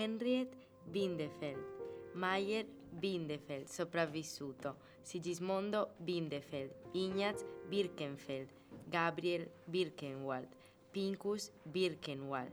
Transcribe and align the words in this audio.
Henriette 0.00 0.56
Bindefeld, 0.90 1.62
Mayer 2.14 2.64
Bindefeld, 2.90 3.68
sopravvissuto, 3.68 4.76
Sigismondo 5.02 5.90
Bindefeld, 5.98 6.72
Ignaz 6.94 7.44
Birkenfeld, 7.68 8.48
Gabriel 8.90 9.46
Birkenwald, 9.66 10.48
Pincus 10.90 11.52
Birkenwald, 11.70 12.50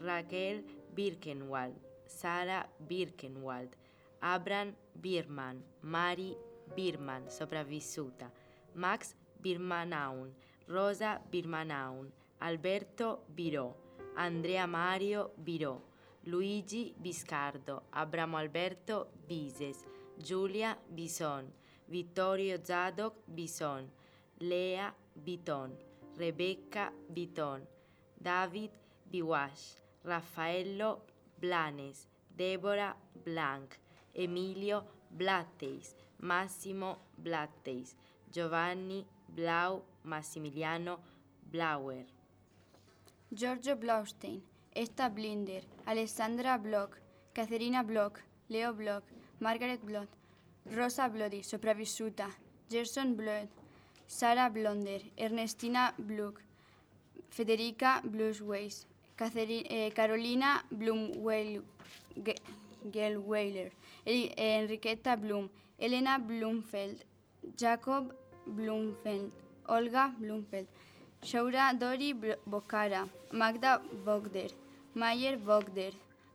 Raquel 0.00 0.64
Birkenwald, 0.92 1.76
Sara 2.06 2.68
Birkenwald, 2.88 3.76
Abram 4.20 4.74
Birman, 5.00 5.62
Mari 5.82 6.36
Birman, 6.74 7.30
sopravvissuta, 7.30 8.28
Max 8.74 9.14
Birmanaun, 9.40 10.32
Rosa 10.66 11.20
Birmanaun, 11.30 12.10
Alberto 12.40 13.20
Birò, 13.32 13.72
Andrea 14.16 14.66
Mario 14.66 15.30
Birò, 15.36 15.87
Luigi 16.28 16.94
Biscardo, 16.94 17.84
Abramo 17.90 18.36
Alberto 18.36 19.12
Bises, 19.26 19.82
Giulia 20.14 20.78
Bison, 20.86 21.50
Vittorio 21.86 22.62
Zadok 22.62 23.22
Bison, 23.24 23.90
Lea 24.40 24.92
Biton, 25.10 25.74
Rebecca 26.16 26.92
Biton, 27.08 27.66
David 28.14 28.70
Biwash, 29.02 29.76
Raffaello 30.02 31.06
Blanes, 31.34 32.06
Deborah 32.28 32.94
Blanc, 33.10 33.78
Emilio 34.12 35.06
Blatteis, 35.08 35.94
Massimo 36.18 37.06
Blatteis, 37.16 37.96
Giovanni 38.30 39.06
Blau, 39.26 39.82
Massimiliano 40.02 41.00
Blauer. 41.40 42.04
Giorgio 43.30 43.76
Blaustein, 43.76 44.42
Esta 44.74 45.08
Blinder, 45.08 45.64
Alessandra 45.86 46.58
Bloch, 46.58 46.96
Caterina 47.32 47.82
Bloch, 47.82 48.18
Leo 48.48 48.72
Bloch, 48.74 49.04
Margaret 49.40 49.80
Bloch, 49.82 50.08
Rosa 50.66 51.08
Blodi, 51.08 51.42
sopravvissuta, 51.42 52.28
Gerson 52.68 53.16
Blood, 53.16 53.48
Sara 54.06 54.48
Blonder, 54.50 55.02
Ernestina 55.16 55.94
Bluch, 55.98 56.40
Federica 57.30 58.00
Bluesways, 58.04 58.86
eh, 59.18 59.92
Carolina 59.94 60.64
Blumweiler, 60.70 61.62
eh, 64.04 64.32
Enriqueta 64.36 65.16
Blum, 65.16 65.48
Elena 65.78 66.18
Blumfeld, 66.18 67.04
Jacob 67.56 68.14
Blumfeld, 68.46 69.32
Olga 69.66 70.14
Blumfeld, 70.18 70.68
Shaura 71.22 71.72
Dori 71.78 72.14
Bocara, 72.46 73.08
Magda 73.32 73.80
Bogder, 74.04 74.50
Mayer 74.94 75.36
Bogder, 75.36 75.92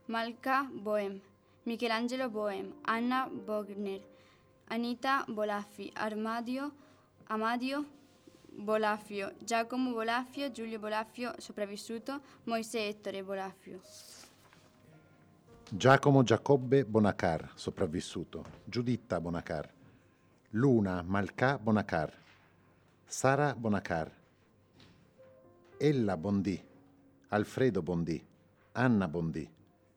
Malka 0.08 0.68
Bohem, 0.72 1.20
Michelangelo 1.64 2.28
Bohem, 2.28 2.72
Anna 2.84 3.28
Bogner, 3.28 4.00
Anita 4.68 5.24
Bolaffi, 5.28 5.90
Armadio, 5.94 6.70
Amadio 7.28 7.84
Bolafio, 8.56 9.32
Giacomo 9.42 9.92
Bolafio, 9.92 10.50
Giulio 10.50 10.78
Bolafio, 10.78 11.34
sopravvissuto, 11.38 12.20
Moisè 12.44 12.86
Ettore 12.86 13.22
Bolafio. 13.24 13.80
Giacomo 15.68 16.22
Giacobbe 16.22 16.84
Bonacar, 16.84 17.50
sopravvissuto, 17.54 18.44
Giuditta 18.64 19.20
Bonacar, 19.20 19.68
Luna 20.50 21.02
Malcà 21.02 21.58
Bonacar, 21.58 22.12
Sara 23.06 23.54
Bonacar, 23.54 24.10
Ella 25.84 26.16
Bondì, 26.16 26.58
Alfredo 27.28 27.82
Bondì, 27.82 28.26
Anna 28.72 29.06
Bondì, 29.06 29.46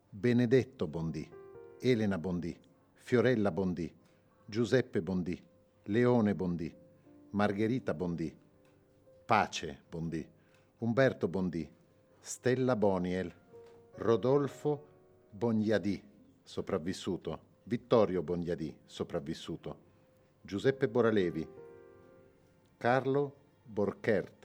Benedetto 0.09 0.85
Bondì, 0.85 1.25
Elena 1.79 2.17
Bondì, 2.17 2.53
Fiorella 2.91 3.51
Bondì, 3.51 3.89
Giuseppe 4.45 5.01
Bondì, 5.01 5.41
Leone 5.83 6.35
Bondì, 6.35 6.75
Margherita 7.29 7.93
Bondì, 7.93 8.37
Pace 9.25 9.83
Bondì, 9.89 10.27
Umberto 10.79 11.29
Bondì, 11.29 11.65
Stella 12.19 12.75
Boniel, 12.75 13.33
Rodolfo 13.95 14.87
Bognadì, 15.29 16.03
sopravvissuto, 16.43 17.39
Vittorio 17.63 18.21
Bognadì, 18.21 18.75
sopravvissuto, 18.85 19.77
Giuseppe 20.41 20.89
Boralevi, 20.89 21.47
Carlo 22.75 23.35
Borchert, 23.63 24.37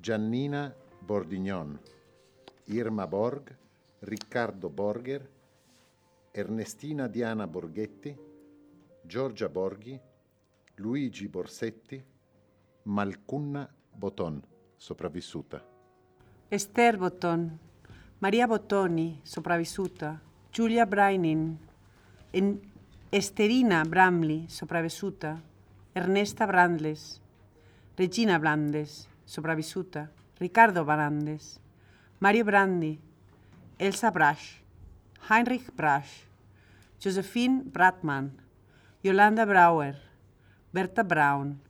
Giannina 0.00 0.74
Bordignon, 0.98 1.78
Irma 2.64 3.06
Borg, 3.06 3.54
Riccardo 4.00 4.70
Borger, 4.70 5.28
Ernestina 6.32 7.06
Diana 7.06 7.46
Borghetti, 7.46 8.16
Giorgia 9.02 9.50
Borghi, 9.50 10.00
Luigi 10.76 11.28
Borsetti, 11.28 12.02
Malcunna 12.84 13.68
Boton, 13.92 14.42
sopravvissuta. 14.74 15.62
Esther 16.48 16.96
Boton, 16.96 17.58
Maria 18.20 18.46
Bottoni, 18.46 19.20
sopravvissuta, 19.22 20.18
Giulia 20.50 20.86
Brainin, 20.86 21.58
Esterina 23.10 23.84
Bramley, 23.84 24.48
sopravvissuta, 24.48 25.42
Ernesta 25.92 26.46
Brandles, 26.46 27.20
Regina 27.96 28.38
Brandes, 28.38 29.08
sopravvissuta, 29.30 30.10
Riccardo 30.40 30.84
Barandes, 30.84 31.60
Mario 32.18 32.44
Brandi, 32.44 32.98
Elsa 33.78 34.10
Brasch, 34.10 34.60
Heinrich 35.28 35.70
Brasch, 35.72 36.26
Josephine 36.98 37.62
Bratman, 37.64 38.32
Yolanda 39.04 39.46
Brauer, 39.46 39.94
Berta 40.72 41.04
Brown, 41.04 41.60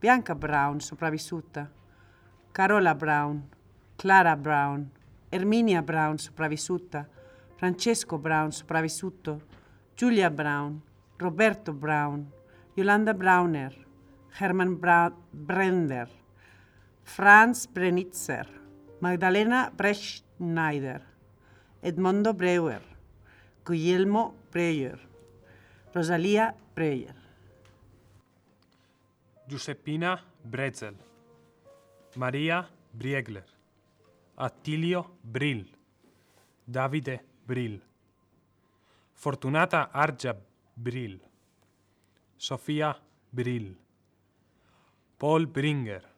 Bianca 0.00 0.34
Brown, 0.34 0.80
sopravvissuta, 0.80 1.68
Carola 2.52 2.94
Brown, 2.94 3.44
Clara 3.96 4.34
Brown, 4.34 4.90
Erminia 5.30 5.82
Brown, 5.82 6.16
sopravvissuta, 6.16 7.06
Francesco 7.56 8.16
Brown, 8.16 8.52
sopravvissuto, 8.52 9.42
Giulia 9.94 10.30
Brown, 10.30 10.80
Roberto 11.18 11.74
Brown, 11.74 12.32
Yolanda 12.74 13.12
Browner, 13.12 13.76
Herman 14.40 14.80
Bra- 14.80 15.12
Brender, 15.30 16.21
Franz 17.04 17.66
Brenitzer, 17.66 18.46
Magdalena 19.00 19.70
Breschneider, 19.76 21.02
Edmondo 21.82 22.32
Breuer, 22.32 22.82
Guillermo 23.64 24.34
Breyer, 24.50 24.98
Rosalia 25.94 26.54
Breyer. 26.74 27.14
Giuseppina 29.48 30.22
Brezel, 30.42 30.96
Maria 32.16 32.68
Briegler, 32.92 33.44
Attilio 34.36 35.18
Brill, 35.22 35.66
Davide 36.64 37.24
Brill, 37.44 37.82
Fortunata 39.12 39.90
Argia 39.92 40.34
Brill, 40.74 41.20
Sofia 42.36 42.96
Brill, 43.30 43.76
Paul 45.18 45.46
Bringer, 45.46 46.11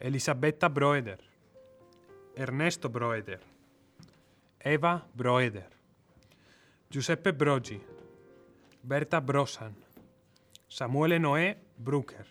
Elisabetta 0.00 0.70
Broeder, 0.70 1.20
Ernesto 2.34 2.88
Broeder, 2.88 3.40
Eva 4.64 5.06
Broeder, 5.12 5.68
Giuseppe 6.88 7.34
Brogi, 7.34 7.78
Berta 8.82 9.20
Brosan, 9.20 9.74
Samuele 10.68 11.18
Noé 11.18 11.58
Brucker, 11.76 12.26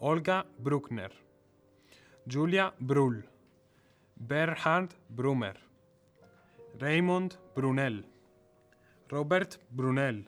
Olga 0.00 0.46
Bruckner, 0.56 1.12
Julia 2.26 2.72
Brull, 2.78 3.22
Bernhard 4.14 4.94
Brummer, 5.08 5.58
Raymond 6.80 7.36
Brunel, 7.54 8.02
Robert 9.10 9.60
Brunel, 9.68 10.24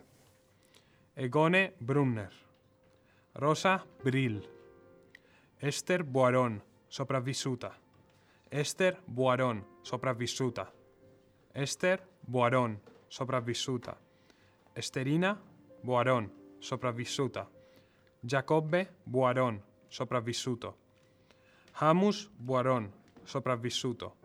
Egone 1.17 1.73
Brunner, 1.81 2.33
Rosa 3.33 3.83
Brill, 4.03 4.54
Esther 5.65 6.03
Boaron, 6.05 6.63
sopravvissuta, 6.89 7.73
Esther 8.51 9.01
Boaron, 9.07 9.65
sopravvissuta, 9.83 10.71
Esther 11.55 12.03
Boaron, 12.27 12.83
sopravvissuta, 13.09 13.97
Esterina 14.77 15.41
Boaron, 15.83 16.31
sopravvissuta, 16.61 17.47
Giacobbe 18.27 18.91
Boaron, 19.07 19.63
sopravvissuto, 19.89 20.77
Hamus 21.81 22.31
Boaron, 22.39 22.93
sopravvissuto, 23.25 24.17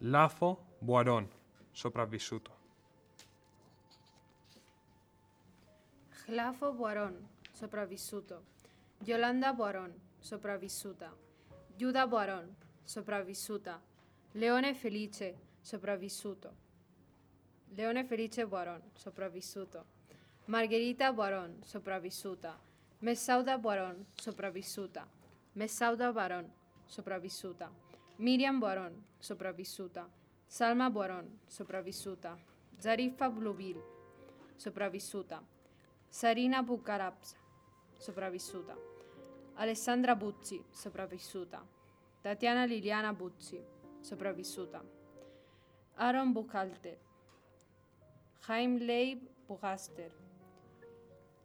Lafo 0.00 0.58
Boaron, 0.80 1.30
sopravvissuto. 1.72 2.50
Glafo 6.26 6.72
Boaron, 6.72 7.28
sopravvissuto. 7.54 8.42
Yolanda 9.06 9.52
Boaron, 9.52 10.09
sopravvissuta. 10.20 11.12
Giuda 11.78 12.06
Boaron, 12.06 12.56
sopravvissuta. 12.84 13.80
Leone 14.34 14.74
Felice, 14.74 15.34
sopravvissuto. 15.62 16.50
Leone 17.76 18.04
Felice 18.04 18.46
Boaron, 18.46 18.82
sopravvissuto. 18.94 19.84
Margherita 20.46 21.12
Boaron, 21.12 21.62
sopravvissuta. 21.62 22.58
Messauda 23.00 23.58
Boaron, 23.58 24.06
sopravvissuta. 24.20 25.06
Messauda 25.54 26.12
Baron, 26.12 26.52
sopravvissuta. 26.86 27.70
Miriam 28.18 28.60
Boaron, 28.60 29.04
sopravvissuta. 29.20 30.08
Salma 30.46 30.90
Boaron, 30.90 31.40
sopravvissuta. 31.48 32.38
Zarifa 32.80 33.28
Blubil, 33.28 33.76
sopravvissuta. 34.56 35.42
Sarina 36.10 36.62
Bucarapsa, 36.62 37.36
sopravvissuta. 37.98 38.76
Alessandra 39.60 40.14
Buzzi, 40.14 40.64
sopravvissuta. 40.72 41.62
Tatiana 42.22 42.64
Liliana 42.64 43.12
Buzzi, 43.12 43.62
sopravvissuta. 44.00 44.82
Aaron 45.96 46.32
Buchalter. 46.32 46.96
Chaim 48.40 48.78
Leib 48.78 49.20
Buchaster. 49.46 50.10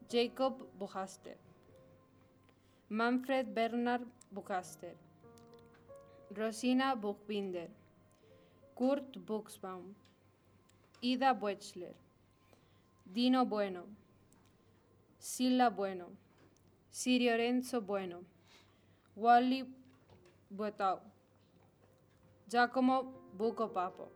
Jacob 0.07 0.63
Buchaster. 0.79 1.35
Manfred 2.87 3.47
Bernard 3.53 4.07
Buchaster. 4.31 4.95
Rosina 6.33 6.95
Buchbinder. 6.95 7.69
Kurt 8.75 9.17
Buxbaum. 9.17 9.93
Ida 11.01 11.33
Buechler. 11.33 11.95
Dino 13.03 13.45
Bueno. 13.45 13.83
Silla 15.17 15.69
Bueno. 15.69 16.24
Sirio 16.95 17.35
Renzo 17.35 17.81
Bueno. 17.81 18.23
Wally 19.15 19.65
Buetau. 20.47 21.01
Giacomo 22.47 23.31
Buco 23.33 23.67
Papo. 23.69 24.13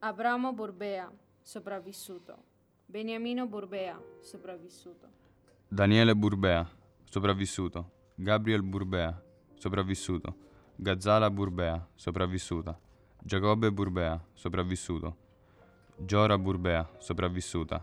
Abramo 0.00 0.52
Burbea, 0.52 1.10
sopravvissuto. 1.40 2.36
Beniamino 2.84 3.46
Burbea, 3.46 3.98
sopravvissuto. 4.20 5.08
Daniele 5.66 6.14
Burbea, 6.14 6.68
sopravvissuto. 7.04 7.90
Gabriel 8.16 8.62
Burbea, 8.62 9.18
sopravvissuto. 9.54 10.36
Gazzala 10.76 11.30
Burbea, 11.30 11.88
sopravvissuta. 11.94 12.78
Giacobbe 13.18 13.72
Burbea, 13.72 14.22
sopravvissuto. 14.34 15.16
Giora 15.96 16.36
Burbea, 16.36 16.86
sopravvissuta. 16.98 17.82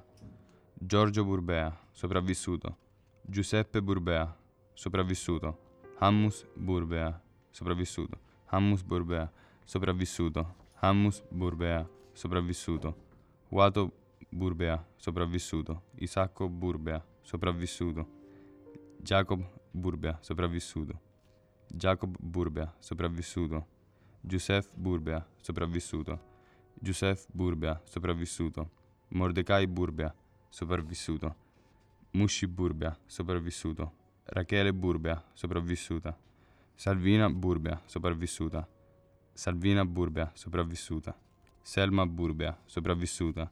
Giorgio 0.75 1.25
Burbea, 1.25 1.75
sopravvissuto. 1.91 2.87
Giuseppe 3.29 3.79
Burbea, 3.79 4.35
sopravvissuto. 4.73 5.55
Hammus 5.99 6.47
Burbea, 6.55 7.21
sopravvissuto. 7.51 8.17
Hammus 8.45 8.81
Burbea, 8.81 9.31
sopravvissuto. 9.65 10.55
Hammus 10.81 11.21
Burbea, 11.29 11.87
sopravvissuto. 12.13 12.95
Wato 13.51 13.91
Burbea, 14.31 14.83
sopravvissuto. 14.97 15.81
Isacco 15.99 16.49
Burbea, 16.49 17.05
sopravvissuto. 17.21 18.07
Jacob 19.03 19.43
Burbea, 19.71 20.17
sopravvissuto. 20.21 20.99
Jacob 21.67 22.17
Burbea, 22.19 22.73
sopravvissuto. 22.79 23.67
Giuseppe 24.21 24.73
Burbea, 24.75 25.23
sopravvissuto. 25.39 26.19
Giuseppe 26.81 27.27
Burbea, 27.31 27.79
sopravvissuto. 27.85 28.69
Mordecai 29.09 29.67
Burbea, 29.67 30.15
sopravvissuto. 30.49 31.47
Mushi 32.11 32.47
Burbea, 32.47 32.97
sopravvissuto. 33.05 33.91
Rachele 34.25 34.71
Burbea, 34.73 35.23
sopravvissuta. 35.33 36.17
Salvina 36.75 37.29
Burbea, 37.29 37.81
sopravvissuta. 37.85 38.67
Salvina 39.33 39.85
Burbea, 39.85 40.31
sopravvissuta. 40.33 41.15
Selma 41.61 42.05
Burbea, 42.05 42.57
sopravvissuta. 42.65 43.51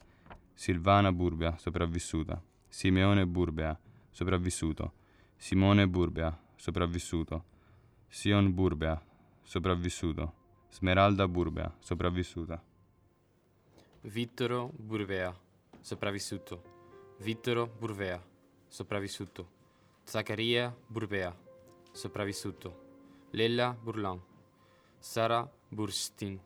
Silvana 0.55 1.11
Burbea, 1.11 1.57
sopravvissuta. 1.57 2.41
Simeone 2.67 3.25
Burbea, 3.25 3.79
sopravvissuto. 4.11 4.93
Simone 5.37 5.87
Burbea, 5.87 6.35
sopravvissuto. 6.55 7.43
Sion 8.09 8.53
Burbea, 8.53 8.99
sopravvissuto. 9.43 10.33
Smeralda 10.69 11.27
Burbea, 11.27 11.75
sopravvissuta. 11.79 12.63
Vittoro 14.01 14.71
Burbea, 14.73 15.35
sopravvissuto. 15.81 16.63
Vittoro 17.19 17.67
Burbea, 17.67 18.21
sopravvissuto. 18.69 19.47
Zaccaria 20.05 20.73
Burbea, 20.87 21.35
sopravvissuto. 21.93 22.73
Lella 23.31 23.73
Burlan. 23.83 24.21
Sara 24.99 25.49
Burstin. 25.69 26.39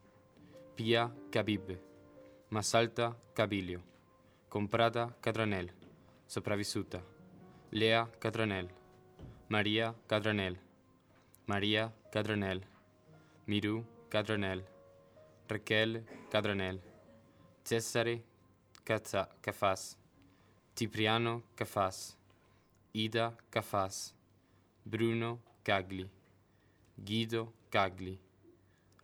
Pia 0.75 1.13
Cabib. 1.29 1.77
Massalta 2.49 3.15
Cabilio. 3.33 3.81
Comprata 4.49 5.15
Catranel, 5.21 5.71
sopravvissuta. 6.27 7.01
Lea 7.71 8.09
Catranel. 8.19 8.69
Maria 9.47 9.93
Catranel. 10.07 10.57
Maria 11.45 11.93
Catranel. 12.11 12.61
Miru 13.47 13.85
Catranel. 14.09 14.63
Raquel 15.47 16.03
Catranel. 16.29 16.81
Cesare 17.63 18.23
Cazza- 18.83 19.29
Cafas. 19.41 19.97
Cipriano 20.73 21.43
Cafas. 21.53 22.17
Ida 22.93 23.35
Cafas. 23.49 24.13
Bruno 24.83 25.41
Cagli. 25.63 26.09
Guido 26.95 27.53
Cagli. 27.69 28.17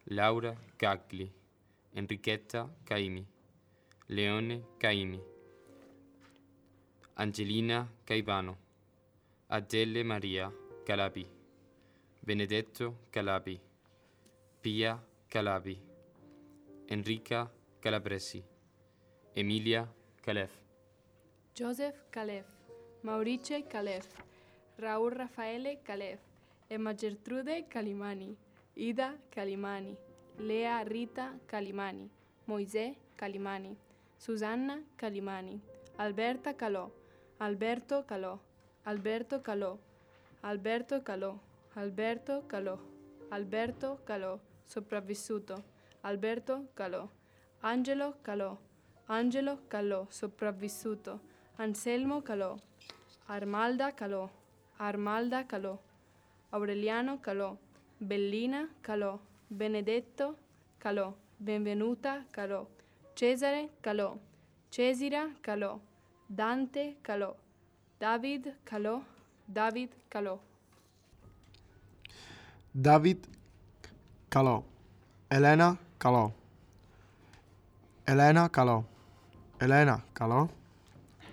Laura 0.05 0.55
Cagli. 0.75 1.29
Enrichetta 1.93 2.73
Caimi. 2.83 3.23
Leone 4.07 4.63
Caimi. 4.77 5.21
Angelina 7.15 7.87
Caivano. 8.03 8.57
Adele 9.47 10.03
Maria 10.03 10.51
Calabi. 10.83 11.27
Benedetto 12.19 13.07
Calabi. 13.09 13.59
Pia 14.61 14.99
Calabi. 15.27 15.79
Enrica 16.87 17.51
Calabresi. 17.79 18.43
Emilia 19.33 19.87
Calef. 20.21 20.66
Joseph 21.57 22.03
Calef, 22.11 22.45
Maurice 23.01 23.63
Calef, 23.67 24.05
Raúl 24.77 25.09
Raffaele 25.09 25.79
Calef, 25.83 26.19
Emma 26.69 26.93
Gertrude 26.93 27.65
Calimani, 27.67 28.37
Ida 28.75 29.17
Calimani, 29.31 29.97
Lea 30.37 30.83
Rita 30.83 31.33
Calimani, 31.47 32.07
Moisè 32.45 32.93
Calimani, 33.15 33.75
Susanna 34.17 34.83
Calimani, 34.95 35.59
Alberta 35.97 36.53
Calò, 36.53 36.91
Alberto 37.39 38.05
Calò, 38.05 38.37
Alberto 38.83 39.41
Calò, 39.41 39.75
Alberto 40.43 41.01
Calò, 41.01 41.39
Alberto 41.73 42.43
Calò, 42.45 42.77
Alberto 43.29 43.99
Calò, 44.05 44.39
sopravvissuto, 44.63 45.63
Alberto 46.01 46.67
Calò, 46.75 47.09
Angelo 47.61 48.17
Calò, 48.21 48.55
Angelo 49.07 49.61
Calò, 49.67 50.05
sopravvissuto, 50.09 51.26
Anselmo 51.59 52.21
Calò, 52.21 52.55
Armalda 53.29 53.91
Calò, 53.95 54.29
Armalda 54.77 55.47
Calò, 55.47 55.75
Aureliano 56.51 57.19
Calò, 57.19 57.57
Bellina 57.97 58.69
Calò, 58.81 59.19
Benedetto 59.47 60.37
Calò, 60.77 61.11
Benvenuta 61.35 62.23
Calò, 62.29 62.63
Cesare 63.15 63.69
Calò, 63.81 64.15
Cesira 64.69 65.31
Calò, 65.41 65.79
Dante 66.27 66.97
Calò, 67.01 67.35
David 67.97 68.57
Calò, 68.63 69.01
David 69.43 69.89
Calò. 70.07 70.39
David 72.71 73.27
Calò, 74.29 74.63
Elena 75.27 75.75
Calò, 75.97 76.31
Elena 78.05 78.47
Calò, 78.49 78.83
Elena 79.57 80.03
Calò, 80.13 80.47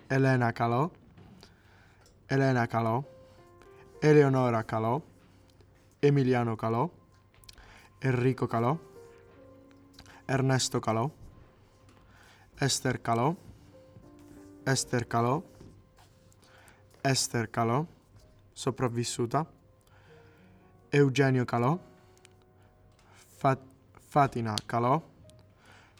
Elena 0.08 0.52
Calò, 0.52 0.90
Elena 2.26 2.66
Calò, 2.66 3.02
Eleonora 4.00 4.62
Calò, 4.64 5.00
Emiliano 5.98 6.56
Calò, 6.56 6.88
Enrico 8.00 8.46
Calò, 8.46 8.78
Ernesto 10.26 10.78
Calò, 10.80 11.10
Esther 12.58 13.00
Calò, 13.00 13.34
Esther 14.64 15.06
Calò, 15.06 15.42
Esther 17.00 17.50
Calò, 17.50 17.86
sopravvissuta, 18.52 19.46
Eugenio 20.90 21.44
Calò, 21.46 21.78
Fa- 23.36 23.58
Fatina 23.92 24.54
Calò, 24.66 25.02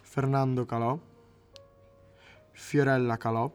Fernando 0.03 0.67
Calò, 0.67 0.99
Fiorella 2.53 3.17
Calò, 3.17 3.53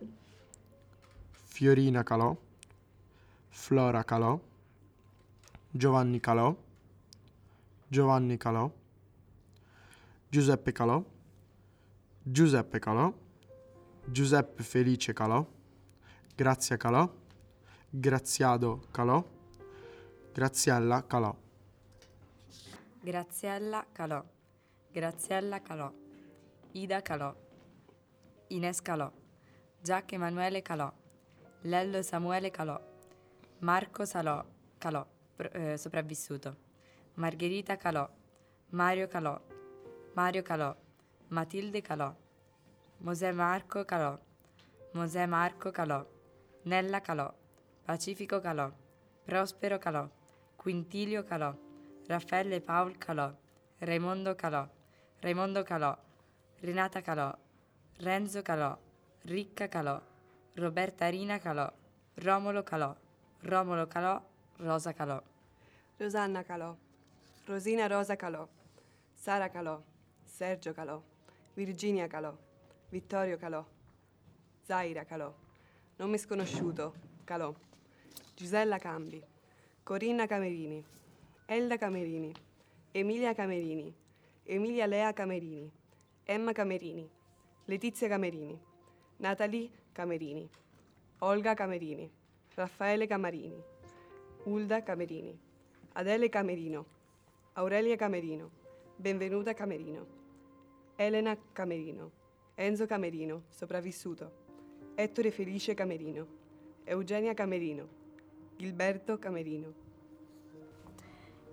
Fiorina 1.59 2.03
Calò, 2.03 2.33
Flora 3.49 4.05
Calò, 4.05 4.39
Giovanni 5.69 6.21
Calò, 6.21 6.55
Giovanni 7.85 8.37
Calò, 8.37 8.71
Giuseppe 10.29 10.71
Calò, 10.71 11.03
Giuseppe 12.23 12.79
Calò, 12.79 13.13
Giuseppe 14.05 14.63
Felice 14.63 15.11
Calò, 15.11 15.45
Grazia 16.33 16.77
Calò, 16.77 17.13
Graziado 17.89 18.85
Calò, 18.91 19.21
Graziella 20.31 21.05
Calò. 21.05 21.35
Graziella 23.01 23.85
Calò, 23.91 24.23
Graziella 24.89 25.61
Calò, 25.61 25.91
Ida 26.71 27.01
Calò, 27.01 27.35
Ines 28.47 28.81
Calò, 28.81 29.11
Giac 29.81 30.13
Emanuele 30.13 30.61
Calò, 30.61 30.98
Lello 31.63 32.01
Samuele 32.01 32.51
Calò, 32.51 32.79
Marco 33.59 34.05
Salò 34.05 34.41
Calò, 34.77 35.05
eh, 35.51 35.75
sopravvissuto, 35.77 36.55
Margherita 37.15 37.75
Calò, 37.75 38.09
Mario 38.69 39.09
Calò, 39.09 39.37
Mario 40.13 40.41
Calò, 40.41 40.73
Matilde 41.27 41.81
Calò, 41.81 42.15
Mosè 42.99 43.33
Marco 43.33 43.83
Calò, 43.83 44.17
Mosè 44.93 45.25
Marco 45.25 45.69
Calò, 45.71 46.05
Nella 46.63 47.01
Calò, 47.01 47.29
Pacifico 47.83 48.39
Calò, 48.39 48.71
Prospero 49.25 49.77
Calò, 49.77 50.09
Quintilio 50.55 51.25
Calò, 51.25 51.53
Raffaele 52.07 52.61
Paul 52.61 52.97
Calò, 52.97 53.29
Raimondo 53.79 54.33
Calò, 54.33 54.65
Raimondo 55.19 55.63
Calò, 55.63 55.97
Renata 56.61 57.01
Calò, 57.01 57.37
Renzo 57.97 58.41
Calò, 58.41 58.77
Ricca 59.23 59.67
Calò, 59.67 60.01
Roberta 60.55 61.07
Rina 61.09 61.39
Calò, 61.39 61.71
Romolo 62.15 62.63
Calò, 62.63 62.95
Romolo 63.41 63.87
Calò, 63.87 64.21
Rosa 64.57 64.93
Calò. 64.93 65.21
Rosanna 65.97 66.43
Calò, 66.43 66.75
Rosina 67.45 67.87
Rosa 67.87 68.15
Calò, 68.15 68.47
Sara 69.13 69.49
Calò, 69.49 69.81
Sergio 70.23 70.73
Calò, 70.73 71.01
Virginia 71.53 72.07
Calò, 72.07 72.35
Vittorio 72.89 73.37
Calò, 73.37 73.65
Zaira 74.65 75.03
Calò, 75.05 75.33
nome 75.97 76.17
sconosciuto, 76.17 76.93
Calò, 77.23 77.53
Gisella 78.35 78.77
Cambi, 78.77 79.23
Corinna 79.83 80.25
Camerini, 80.25 80.83
Elda 81.45 81.77
Camerini, 81.77 82.33
Emilia 82.91 83.33
Camerini, 83.33 83.93
Emilia 84.43 84.85
Lea 84.87 85.13
Camerini, 85.13 85.71
Emma 86.23 86.51
Camerini, 86.53 87.09
Letizia 87.65 88.07
Camerini, 88.07 88.59
Natalie 89.17 89.69
Camerini, 89.99 90.49
Olga 91.19 91.53
Camerini, 91.55 92.09
Raffaele 92.55 93.05
Camarini, 93.05 93.61
Ulda 94.45 94.81
Camerini, 94.81 95.37
Adele 95.95 96.29
Camerino, 96.29 96.85
Aurelia 97.55 97.97
Camerino, 97.97 98.49
Benvenuta 98.95 99.53
Camerino, 99.53 100.05
Elena 100.95 101.37
Camerino, 101.53 102.11
Enzo 102.55 102.87
Camerino, 102.87 103.43
sopravvissuto, 103.49 104.31
Ettore 104.95 105.31
Felice 105.31 105.73
Camerino, 105.73 106.25
Eugenia 106.85 107.33
Camerino, 107.33 107.85
Gilberto 108.57 109.19
Camerino. 109.19 109.73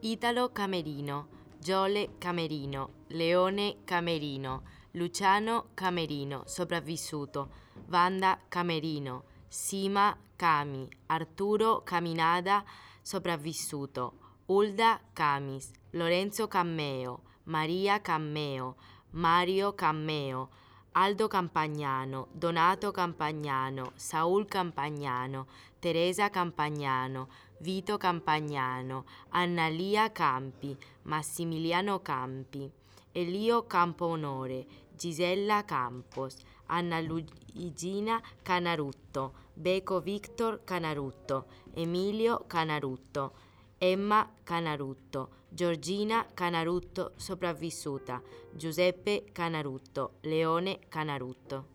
Italo 0.03 0.53
Camerino, 0.53 1.27
Giole 1.59 2.11
Camerino, 2.19 2.91
Leone 3.09 3.79
Camerino, 3.85 4.63
Luciano 4.93 5.71
Camerino, 5.75 6.45
sopravvissuto, 6.47 7.65
Wanda 7.89 8.39
Camerino, 8.49 9.25
Sima 9.49 10.17
Cami, 10.37 10.89
Arturo 11.07 11.83
Caminada, 11.85 12.65
sopravvissuto, 13.03 14.13
Ulda 14.47 15.01
Camis, 15.13 15.71
Lorenzo 15.93 16.49
Cammeo, 16.49 17.21
Maria 17.45 18.01
Cammeo, 18.01 18.77
Mario 19.13 19.73
Cammeo, 19.75 20.49
Aldo 20.93 21.29
Campagnano, 21.29 22.29
Donato 22.33 22.91
Campagnano, 22.91 23.93
Saul 23.97 24.47
Campagnano, 24.47 25.47
Teresa 25.79 26.31
Campagnano, 26.31 27.29
Vito 27.59 27.99
Campagnano, 27.99 29.05
Annalia 29.31 30.11
Campi, 30.11 30.77
Massimiliano 31.03 32.01
Campi, 32.01 32.71
Elio 33.13 33.67
Campoonore, 33.67 34.67
Gisella 34.97 35.65
Campos, 35.65 36.37
Anna 36.67 37.01
Luigina 37.01 38.21
Canarutto, 38.43 39.35
Beco 39.55 40.01
Victor 40.01 40.65
Canarutto, 40.65 41.47
Emilio 41.75 42.45
Canarutto, 42.47 43.33
Emma 43.79 44.31
Canarutto, 44.43 45.45
Giorgina 45.49 46.27
Canarutto 46.35 47.13
sopravvissuta, 47.17 48.23
Giuseppe 48.53 49.25
Canarutto, 49.33 50.19
Leone 50.23 50.81
Canarutto. 50.89 51.75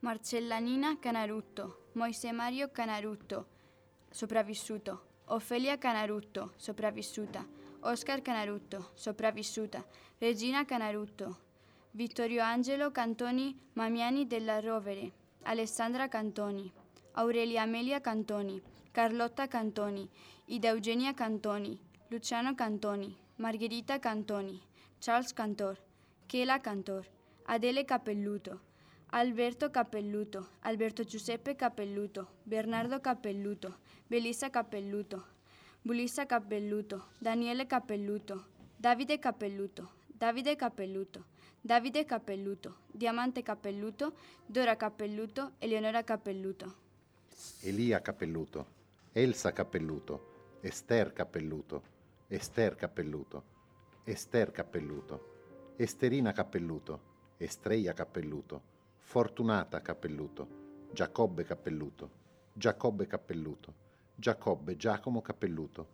Marcellanina 0.00 0.98
Canarutto, 0.98 1.88
Moise 1.92 2.32
Mario 2.32 2.70
Canarutto, 2.70 3.46
sopravvissuto. 4.10 5.06
Ofelia 5.30 5.76
Canarutto, 5.76 6.52
sopravvissuta. 6.56 7.46
Oscar 7.80 8.22
Canarutto, 8.22 8.92
sopravvissuta. 8.94 9.84
Regina 10.18 10.64
Canarutto. 10.64 11.47
Vittorio 11.98 12.44
Angelo 12.44 12.92
Cantoni 12.92 13.58
Mamiani 13.72 14.28
della 14.28 14.60
Rovere. 14.60 15.10
Alessandra 15.42 16.06
Cantoni. 16.06 16.72
Aurelia 17.14 17.62
Amelia 17.62 18.00
Cantoni. 18.00 18.62
Carlotta 18.92 19.48
Cantoni. 19.48 20.08
Ida 20.44 20.68
Eugenia 20.68 21.12
Cantoni. 21.12 21.76
Luciano 22.06 22.54
Cantoni. 22.54 23.12
Margherita 23.38 23.98
Cantoni. 23.98 24.62
Charles 25.00 25.32
Cantor. 25.32 25.76
Chela 26.26 26.60
Cantor. 26.60 27.04
Adele 27.46 27.84
Capelluto. 27.84 28.60
Alberto 29.10 29.68
Capelluto, 29.72 30.50
Alberto 30.60 31.02
Giuseppe 31.02 31.56
Capelluto, 31.56 32.34
Bernardo 32.44 33.00
Capelluto, 33.00 33.78
Belissa 34.06 34.50
Capelluto, 34.50 35.24
Bulissa 35.80 36.26
Capelluto, 36.26 37.06
Daniele 37.18 37.66
Capelluto, 37.66 38.44
Davide 38.76 39.18
Capelluto, 39.18 39.92
Davide 40.06 40.56
Capelluto, 40.56 41.24
Davide 41.68 42.06
Capelluto, 42.06 42.76
Diamante 42.90 43.42
Capelluto, 43.42 44.14
Dora 44.46 44.74
Capelluto, 44.78 45.52
Eleonora 45.58 46.02
Capelluto. 46.02 46.74
Elia 47.60 48.00
Capelluto, 48.00 48.66
Elsa 49.12 49.52
Capelluto, 49.52 50.56
Ester 50.62 51.12
Capelluto, 51.12 51.82
Ester 52.28 52.74
Capelluto, 52.74 53.42
Ester 54.04 54.50
Capelluto, 54.50 55.74
Esterina 55.76 56.32
Capelluto, 56.32 57.00
Estreia 57.36 57.92
Capelluto, 57.92 58.62
Fortunata 58.96 59.82
Cappelluto, 59.82 60.88
Giacobbe 60.90 61.44
Cappelluto, 61.44 62.10
Giacobbe 62.54 63.06
Cappelluto, 63.06 63.74
Giacobbe 64.14 64.74
Giacomo 64.78 65.20
Cappelluto, 65.20 65.86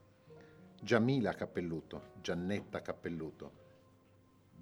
Giamila 0.80 1.32
Cappelluto, 1.32 2.12
Giannetta 2.22 2.80
Cappelluto, 2.80 3.63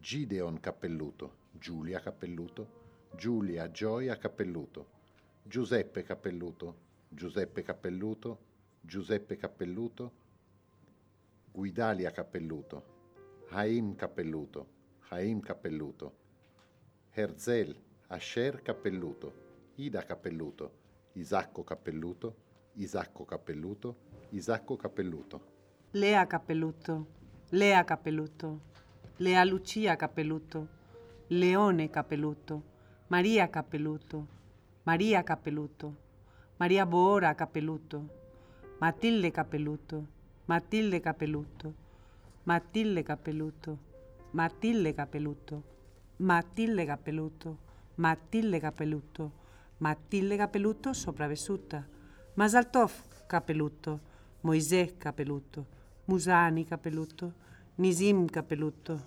Gideon 0.02 0.58
Cappelluto, 0.58 1.36
Giulia 1.52 2.00
Cappelluto, 2.00 3.06
Giulia 3.14 3.70
Gioia 3.70 4.18
Cappelluto, 4.18 4.86
Giuseppe 5.44 6.02
Cappelluto, 6.02 6.74
Giuseppe 7.08 7.62
Cappelluto, 7.62 8.38
Giuseppe 8.80 9.36
Cappelluto, 9.36 10.12
Guidalia 11.52 12.10
Cappelluto, 12.10 12.84
Haim 13.50 13.94
Cappelluto, 13.94 14.66
Haim 15.10 15.38
Cappelluto, 15.38 16.16
Herzel 17.12 17.80
Asher 18.08 18.60
Cappelluto, 18.60 19.70
Ida 19.76 20.02
Cappelluto, 20.04 20.72
Isacco 21.12 21.62
Cappelluto, 21.62 22.34
Isacco 22.72 23.24
Cappelluto, 23.24 23.96
Isacco 24.30 24.74
Cappelluto. 24.74 25.50
Lea 25.92 26.26
Cappelluto, 26.26 27.06
Lea 27.50 27.84
Cappelluto, 27.84 28.70
Lea 29.18 29.44
Lucia 29.44 29.94
Cappelluto, 29.96 30.68
Leone 31.28 31.90
Cappelluto, 31.90 32.62
Maria 33.08 33.48
Cappelluto, 33.50 34.26
Maria 34.84 35.22
Cappelluto, 35.22 35.96
Maria 36.56 36.86
Boora 36.86 37.34
Cappelluto, 37.34 38.08
Matilde 38.78 39.30
Cappelluto, 39.30 40.06
Matilde 40.46 41.00
Cappelluto, 41.00 41.74
Matilde 42.44 43.02
Cappelluto, 43.02 43.78
Matilde 44.30 44.94
Cappelluto, 44.94 45.62
Matilde 46.16 46.84
Cappelluto, 46.86 47.58
Matilde 47.96 48.60
Capelluto, 48.60 49.32
Matilde 49.78 50.36
Capelluto 50.36 50.92
sopravvissuta, 50.94 51.86
Masaltov 52.34 52.92
Capelluto, 53.26 54.00
Moisè 54.40 54.96
Capelluto, 54.96 55.66
Musani 56.06 56.64
Capelluto, 56.64 57.34
Nisim 57.76 58.26
Capelluto, 58.28 59.00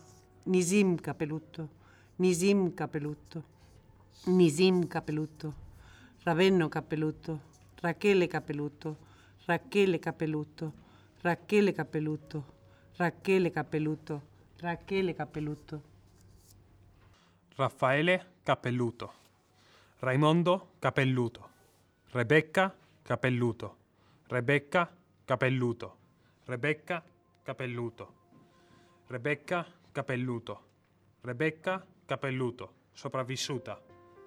Nisim 0.45 0.98
Capelluto, 0.98 1.69
Nisim 2.17 2.72
Capelluto, 2.74 3.43
Nisim 4.25 4.88
Capelluto, 4.88 5.53
Ravenno 6.24 6.67
Capelluto, 6.67 7.39
Rachele 7.79 8.27
Capelluto, 8.27 8.98
Rachele 9.45 10.00
Capelluto, 10.00 10.74
Rachele 11.22 11.74
Capelluto, 11.74 12.43
Rachele 12.98 13.51
Capelluto, 13.51 14.22
Rachele 14.60 15.13
Capelluto. 15.13 15.81
Raffaele 17.55 18.25
Cappelluto, 18.43 19.13
Raimondo 20.00 20.72
Capelluto, 20.79 21.50
Rebecca 22.12 22.75
Capelluto, 23.03 23.77
Rebecca 24.27 24.91
Capelluto, 25.24 25.95
Rebecca 26.45 27.03
Capelluto, 27.43 28.14
Rebecca 29.08 29.64
Capelluto, 29.92 30.62
Rebecca 31.22 31.86
Capelluto, 32.08 32.74
sopravvissuta, 32.92 33.80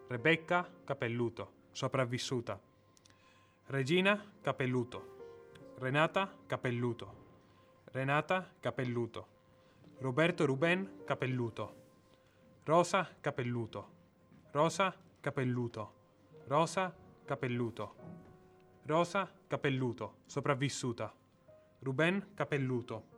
Rebecca 0.06 0.70
Capelluto, 0.84 1.52
sopravvissuta, 1.72 2.60
Regina 3.66 4.24
Capelluto, 4.40 5.74
Renata 5.78 6.32
Capelluto, 6.46 7.12
Renata 7.86 8.54
Capelluto, 8.60 9.26
Roberto 9.98 10.46
Ruben 10.46 11.02
Capelluto, 11.04 11.74
Rosa 12.64 13.16
Capelluto, 13.20 13.88
Rosa 14.52 14.94
Capelluto, 15.20 15.92
Rosa 16.46 16.94
Capelluto, 17.26 17.94
Rosa 18.86 19.28
Capelluto, 19.48 20.18
sopravvissuta, 20.26 21.12
Ruben 21.80 22.28
Capelluto, 22.34 23.17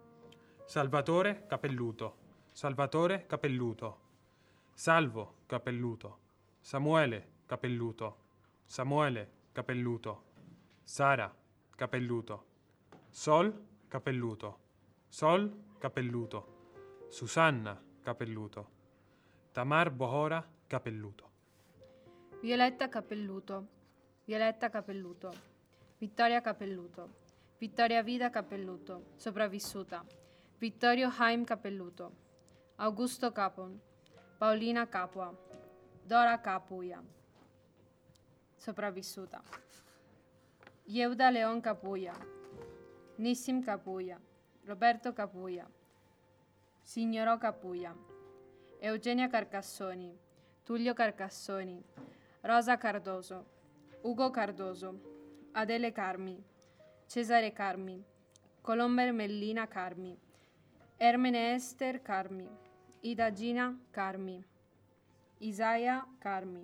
Salvatore 0.70 1.46
Capelluto, 1.48 2.14
Salvatore 2.52 3.26
Capelluto, 3.26 3.98
Salvo 4.72 5.38
Capelluto, 5.46 6.18
Samuele 6.60 7.26
Capelluto, 7.44 8.16
Samuele 8.66 9.28
Capelluto, 9.50 10.22
Sara 10.84 11.34
Capelluto, 11.74 12.44
Sol 13.10 13.52
Capelluto, 13.88 14.58
Sol 15.08 15.52
Capelluto, 15.76 16.46
Susanna 17.08 17.76
Capelluto, 18.04 18.68
Tamar 19.50 19.90
Bohora 19.90 20.48
Capelluto. 20.68 21.30
Violetta 22.42 22.88
Capelluto, 22.88 23.66
Violetta 24.24 24.70
Capelluto, 24.70 25.32
Vittoria 25.98 26.40
Capelluto, 26.40 27.08
Vittoria 27.58 28.04
Vida 28.04 28.30
Capelluto, 28.30 29.06
sopravvissuta, 29.16 30.04
Vittorio 30.60 31.10
Haim 31.18 31.46
Capelluto, 31.46 32.12
Augusto 32.76 33.32
Capon, 33.32 33.80
Paolina 34.38 34.86
Capua, 34.86 35.34
Dora 36.04 36.36
Capuia, 36.36 37.02
sopravvissuta, 38.58 39.42
Yehuda 40.86 41.30
Leon 41.30 41.62
Capuia, 41.62 42.12
Nissim 43.16 43.62
Capuia, 43.62 44.20
Roberto 44.66 45.14
Capuia, 45.14 45.66
Signoro 46.82 47.38
Capuia, 47.38 47.96
Eugenia 48.82 49.30
Carcassoni, 49.30 50.14
Tullio 50.62 50.92
Carcassoni, 50.92 51.82
Rosa 52.42 52.76
Cardoso, 52.76 53.46
Ugo 54.02 54.30
Cardoso, 54.30 55.00
Adele 55.54 55.90
Carmi, 55.92 56.44
Cesare 57.06 57.50
Carmi, 57.54 58.04
Colomber 58.60 59.14
Mellina 59.14 59.66
Carmi, 59.66 60.18
Ermene 61.02 61.54
Ester 61.54 62.02
Carmi, 62.02 62.46
Ida 63.00 63.32
Gina 63.32 63.74
Carmi, 63.90 64.44
Isaia 65.38 66.06
Carmi, 66.18 66.62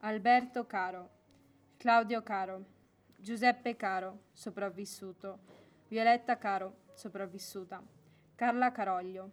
Alberto 0.00 0.66
Caro, 0.66 1.08
Claudio 1.78 2.22
Caro, 2.22 2.62
Giuseppe 3.16 3.74
Caro, 3.76 4.18
sopravvissuto, 4.34 5.38
Violetta 5.88 6.36
Caro, 6.36 6.74
sopravvissuta, 6.92 7.82
Carla 8.34 8.70
Caroglio, 8.70 9.30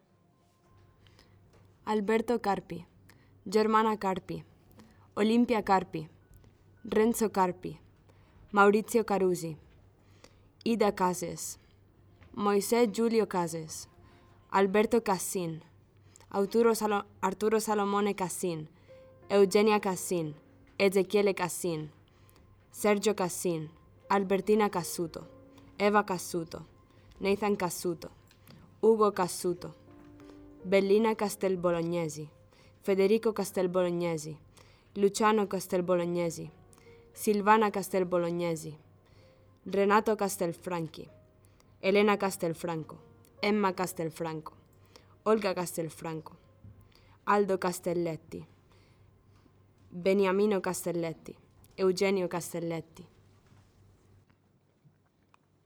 Alberto 1.84 2.40
Carpi, 2.40 2.86
Germana 3.44 3.98
Carpi, 3.98 4.42
Olimpia 5.16 5.62
Carpi, 5.62 6.08
Renzo 6.84 7.30
Carpi, 7.32 7.78
Maurizio 8.52 9.04
Carusi, 9.04 9.58
Ida 10.64 10.94
Cases, 10.94 11.60
Moisés 12.38 12.88
Giulio 12.92 13.28
Cases, 13.28 13.90
Alberto 14.52 15.02
Cassin, 15.02 15.64
Arturo, 16.30 16.76
Salo- 16.76 17.06
Arturo 17.20 17.60
Salomone 17.60 18.14
Cassin, 18.14 18.70
Eugenia 19.28 19.80
Cassin, 19.80 20.36
Ezechiele 20.78 21.34
Cassin, 21.34 21.90
Sergio 22.72 23.16
Cassin, 23.16 23.72
Albertina 24.10 24.70
Cassuto, 24.70 25.26
Eva 25.80 26.04
Cassuto, 26.06 26.68
Nathan 27.20 27.56
Cassuto, 27.56 28.12
Ugo 28.82 29.14
Cassuto, 29.14 29.74
Bellina 30.64 31.16
Castelbolognesi, 31.16 32.30
Federico 32.84 33.34
Castelbolognesi, 33.34 34.38
Luciano 34.94 35.48
Castelbolognesi, 35.48 36.52
Silvana 37.14 37.72
Castelbolognesi, 37.72 38.78
Renato 39.66 40.16
Castelfranchi, 40.16 41.10
Elena 41.80 42.18
Castelfranco, 42.18 42.98
Emma 43.40 43.72
Castelfranco, 43.74 44.56
Olga 45.24 45.54
Castelfranco, 45.54 46.36
Aldo 47.26 47.60
Castelletti, 47.60 48.44
Beniamino 49.88 50.60
Castelletti, 50.60 51.38
Eugenio 51.76 52.28
Castelletti, 52.28 53.08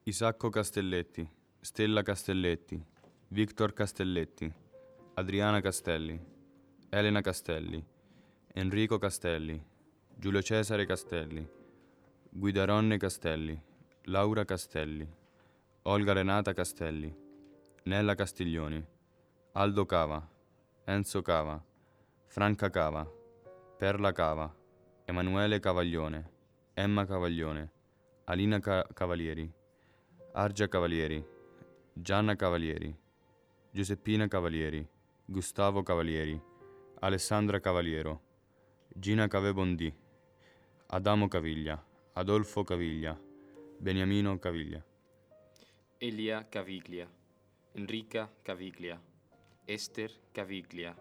Isacco 0.04 0.50
Castelletti, 0.50 1.26
Stella 1.62 2.02
Castelletti, 2.02 2.84
Victor 3.30 3.72
Castelletti, 3.74 4.54
Adriana 5.14 5.62
Castelli, 5.62 6.20
Elena 6.90 7.22
Castelli, 7.22 7.82
Enrico 8.54 8.98
Castelli, 8.98 9.64
Giulio 10.14 10.42
Cesare 10.42 10.86
Castelli, 10.86 11.48
Guidaronne 12.30 12.98
Castelli, 12.98 13.58
Laura 14.04 14.44
Castelli, 14.44 15.08
Olga 15.84 16.14
Renata 16.14 16.54
Castelli, 16.54 17.12
Nella 17.86 18.14
Castiglioni, 18.14 18.86
Aldo 19.54 19.86
Cava, 19.88 20.30
Enzo 20.86 21.24
Cava, 21.24 21.60
Franca 22.28 22.70
Cava, 22.70 23.04
Perla 23.80 24.12
Cava, 24.12 24.56
Emanuele 25.06 25.60
Cavaglione, 25.60 26.30
Emma 26.76 27.04
Cavaglione, 27.08 27.72
Alina 28.26 28.60
Ca- 28.60 28.88
Cavalieri, 28.94 29.52
Argia 30.34 30.68
Cavalieri, 30.68 31.26
Gianna 31.94 32.36
Cavalieri, 32.36 32.96
Giuseppina 33.72 34.28
Cavalieri, 34.28 34.88
Gustavo 35.26 35.82
Cavalieri, 35.82 36.40
Alessandra 37.00 37.60
Cavaliero, 37.60 38.22
Gina 38.88 39.28
Cavebondi, 39.28 39.92
Adamo 40.90 41.28
Caviglia, 41.28 41.84
Adolfo 42.14 42.64
Caviglia, 42.64 43.20
Beniamino 43.80 44.38
Caviglia. 44.38 44.86
Elia 46.04 46.48
Caviglia, 46.50 47.08
Enrica 47.74 48.28
Caviglia, 48.42 49.00
Esther 49.66 50.12
Caviglia, 50.32 50.96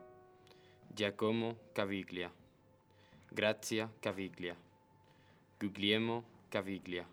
Giacomo 0.94 1.56
Caviglia, 1.72 2.30
Grazia 3.30 3.90
Caviglia, 3.98 4.54
Guglielmo 5.58 6.22
Caviglia, 6.50 7.08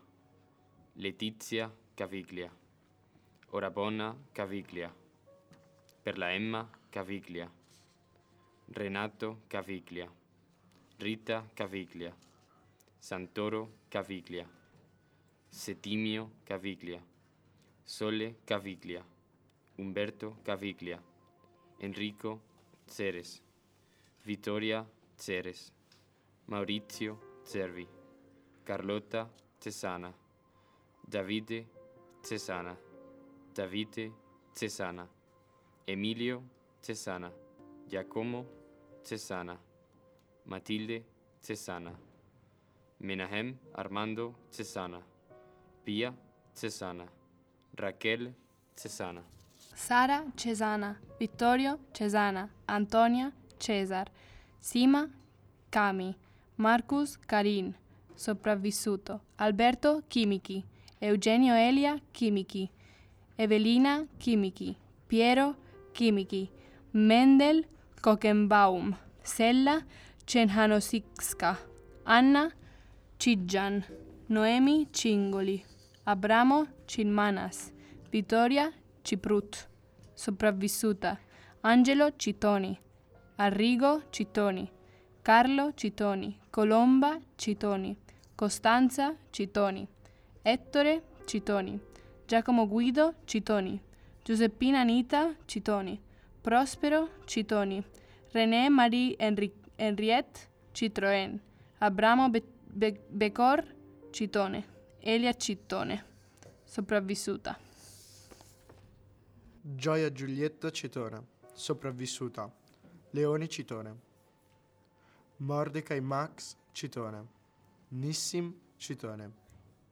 Letizia 0.96 1.74
Caviglia, 1.94 2.54
Orabonna 3.52 4.14
Caviglia, 4.32 4.94
per 6.02 6.18
la 6.18 6.30
Emma 6.30 6.68
Caviglia, 6.90 7.50
Renato 8.66 9.44
Caviglia, 9.46 10.06
Rita 10.98 11.48
Caviglia, 11.54 12.14
Santoro 12.98 13.78
Caviglia, 13.88 14.46
Settimio 15.48 16.32
Caviglia, 16.44 17.07
Sole 17.88 18.40
Caviglia, 18.44 19.02
Umberto 19.76 20.40
Caviglia, 20.42 21.02
Enrico 21.78 22.38
Ceres, 22.84 23.42
Vittoria 24.24 24.86
Ceres, 25.16 25.72
Maurizio 26.48 27.40
Cervi, 27.44 27.88
Carlotta 28.62 29.32
Cesana, 29.58 30.14
Davide 31.00 31.66
Cesana, 32.20 32.78
Davide 33.54 34.12
Cesana, 34.52 35.08
Emilio 35.86 36.42
Cesana, 36.80 37.32
Giacomo 37.86 39.00
Cesana, 39.02 39.58
Matilde 40.44 41.04
Cesana, 41.40 41.98
Menahem 42.98 43.58
Armando 43.72 44.34
Cesana, 44.50 45.02
Pia 45.82 46.14
Cesana, 46.52 47.16
Raquel 47.78 48.34
Cesana. 48.76 49.22
Sara 49.74 50.24
Cesana, 50.36 50.96
Vittorio 51.18 51.78
Cesana, 51.92 52.50
Antonia 52.66 53.32
Cesar, 53.58 54.06
Sima 54.60 55.08
Cami, 55.70 56.16
Marcus 56.56 57.16
Carin, 57.16 57.74
sopravvissuto, 58.16 59.20
Alberto 59.36 60.02
Chimichi, 60.08 60.64
Eugenio 61.00 61.54
Elia 61.54 62.00
Chimichi, 62.12 62.68
Evelina 63.36 64.04
Chimichi, 64.18 64.76
Piero 65.06 65.54
Chimichi, 65.92 66.50
Mendel 66.92 67.64
Kokenbaum, 68.02 68.96
Sella 69.22 69.84
Chenhanosikska, 70.26 71.56
Anna 72.04 72.50
Chidjan, 73.18 73.84
Noemi 74.28 74.88
Cingoli, 74.90 75.64
Abramo 76.08 76.66
Cilmanas, 76.86 77.70
Vittoria 78.10 78.72
Ciprut, 79.02 79.68
sopravvissuta, 80.14 81.18
Angelo 81.60 82.16
Citoni, 82.16 82.78
Arrigo 83.36 84.04
Citoni, 84.10 84.70
Carlo 85.20 85.74
Citoni, 85.74 86.40
Colomba 86.48 87.20
Citoni, 87.36 87.94
Costanza 88.34 89.16
Citoni, 89.30 89.86
Ettore 90.40 91.02
Citoni, 91.26 91.78
Giacomo 92.26 92.66
Guido 92.66 93.16
Citoni, 93.26 93.78
Giuseppina 94.24 94.80
Anita 94.80 95.34
Citoni, 95.44 96.00
Prospero 96.40 97.10
Citoni, 97.26 97.84
René 98.32 98.70
Marie 98.70 99.14
Henri- 99.18 99.52
Henriette 99.76 100.48
Citroen, 100.72 101.38
Abramo 101.80 102.30
Be- 102.30 102.42
Be- 102.64 102.98
Becor 103.10 103.62
Citone, 104.10 104.64
Elia 105.08 105.32
Cittone, 105.32 106.04
sopravvissuta. 106.64 107.58
Gioia 109.62 110.12
Giulietta 110.12 110.70
Citone, 110.70 111.26
sopravvissuta. 111.54 112.54
Leone 113.12 113.48
Citone. 113.48 113.96
Mordecai 115.36 116.02
Max 116.02 116.56
Citone. 116.72 117.26
Nissim 117.88 118.54
Citone. 118.76 119.32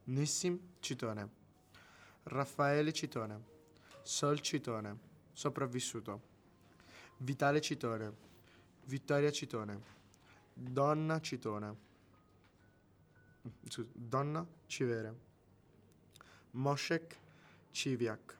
Nissim 0.04 0.60
Citone. 0.80 1.30
Raffaele 2.24 2.92
Citone. 2.92 3.40
Sol 4.02 4.40
Citone, 4.40 4.98
sopravvissuto. 5.32 6.20
Vitale 7.16 7.62
Citone. 7.62 8.12
Vittoria 8.84 9.30
Citone. 9.30 9.80
Donna 10.52 11.18
Citone. 11.20 11.85
Scusa, 13.68 13.88
Donna 13.94 14.46
Civere. 14.66 15.14
Moshek 16.54 17.16
Civiak. 17.72 18.36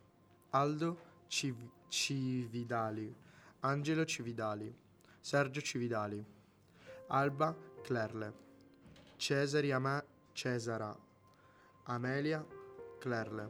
Aldo 0.50 0.96
Civ- 1.28 1.70
Cividali. 1.88 3.12
Angelo 3.60 4.04
Cividali. 4.04 4.72
Sergio 5.20 5.60
Cividali. 5.60 6.24
Alba 7.08 7.54
Clerle. 7.82 8.32
Cesari 9.18 9.72
Ama- 9.72 10.02
Cesara. 10.32 10.96
Amelia 11.84 12.44
Clerle. 13.00 13.48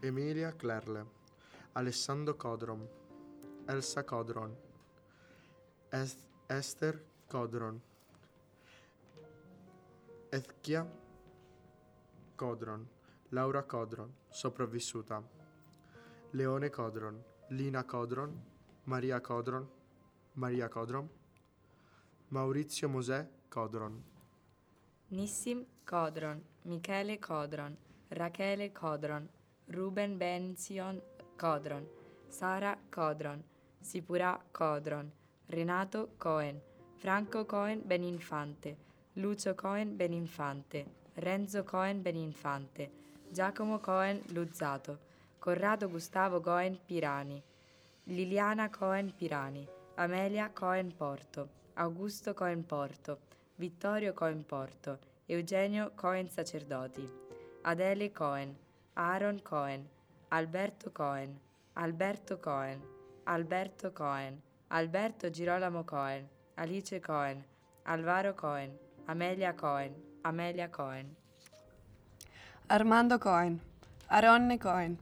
Emilia 0.00 0.52
Clerle. 0.56 1.04
Alessandro 1.72 2.34
Codron. 2.36 2.88
Elsa 3.66 4.02
Codron. 4.04 4.54
Es- 5.90 6.16
Esther 6.46 7.00
Codron. 7.28 7.80
Ezchia 10.32 10.86
Codron. 12.36 12.88
Laura 13.30 13.62
Codron, 13.64 14.12
sopravvissuta. 14.28 15.22
Leone 16.30 16.70
Codron. 16.70 17.20
Lina 17.48 17.84
Codron. 17.84 18.40
Maria 18.84 19.20
Codron. 19.20 19.68
Maria 20.34 20.68
Codron. 20.68 21.10
Maurizio 22.28 22.88
Mosè 22.88 23.28
Codron. 23.48 24.04
Nissim 25.08 25.66
Codron, 25.84 26.40
Michele 26.62 27.18
Codron, 27.18 27.76
Rachele 28.10 28.70
Codron, 28.70 29.28
Ruben 29.66 30.16
Benzion 30.16 31.02
Codron, 31.36 31.84
Sara 32.28 32.78
Codron, 32.88 33.42
Sipura 33.80 34.40
Codron, 34.52 35.10
Renato 35.48 36.10
Cohen, 36.16 36.62
Franco 36.98 37.44
Cohen 37.44 37.82
Beninfante, 37.84 38.89
Lucio 39.20 39.54
Cohen 39.54 39.98
Beninfante, 39.98 40.86
Renzo 41.16 41.62
Cohen 41.62 42.02
Beninfante, 42.02 42.90
Giacomo 43.30 43.78
Cohen 43.78 44.18
Luzzato, 44.32 44.98
Corrado 45.38 45.90
Gustavo 45.90 46.40
Cohen 46.40 46.78
Pirani, 46.88 47.42
Liliana 48.08 48.70
Cohen 48.70 49.12
Pirani, 49.12 49.68
Amelia 49.98 50.48
Cohen 50.54 50.90
Porto, 50.96 51.48
Augusto 51.76 52.32
Cohen 52.32 52.64
Porto, 52.64 53.18
Vittorio 53.58 54.14
Cohen 54.14 54.42
Porto, 54.42 54.98
Eugenio 55.28 55.90
Cohen 55.94 56.26
Sacerdoti, 56.30 57.06
Adele 57.64 58.10
Cohen, 58.12 58.56
Aaron 58.96 59.38
Cohen, 59.40 59.86
Alberto 60.32 60.88
Cohen, 60.90 61.38
Alberto 61.76 62.38
Cohen, 62.38 62.80
Alberto 63.26 63.90
Cohen, 63.90 64.40
Alberto 64.70 65.28
Girolamo 65.28 65.84
Cohen, 65.84 66.26
Alice 66.56 66.98
Cohen, 67.00 67.44
Alvaro 67.84 68.32
Cohen, 68.32 68.78
Amelia 69.08 69.52
Cohen, 69.52 69.94
Amelia 70.24 70.68
Cohen. 70.68 71.16
Armando 72.68 73.18
Cohen, 73.18 73.60
Aronne 74.10 74.58
Cohen, 74.58 74.98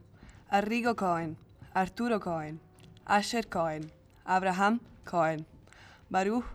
Arrigo 0.51 0.95
Cohen, 0.95 1.37
Arturo 1.75 2.19
Cohen, 2.19 2.59
Asher 3.07 3.43
Cohen, 3.43 3.91
Abraham 4.27 4.79
Cohen, 5.05 5.45
Baruch 6.09 6.45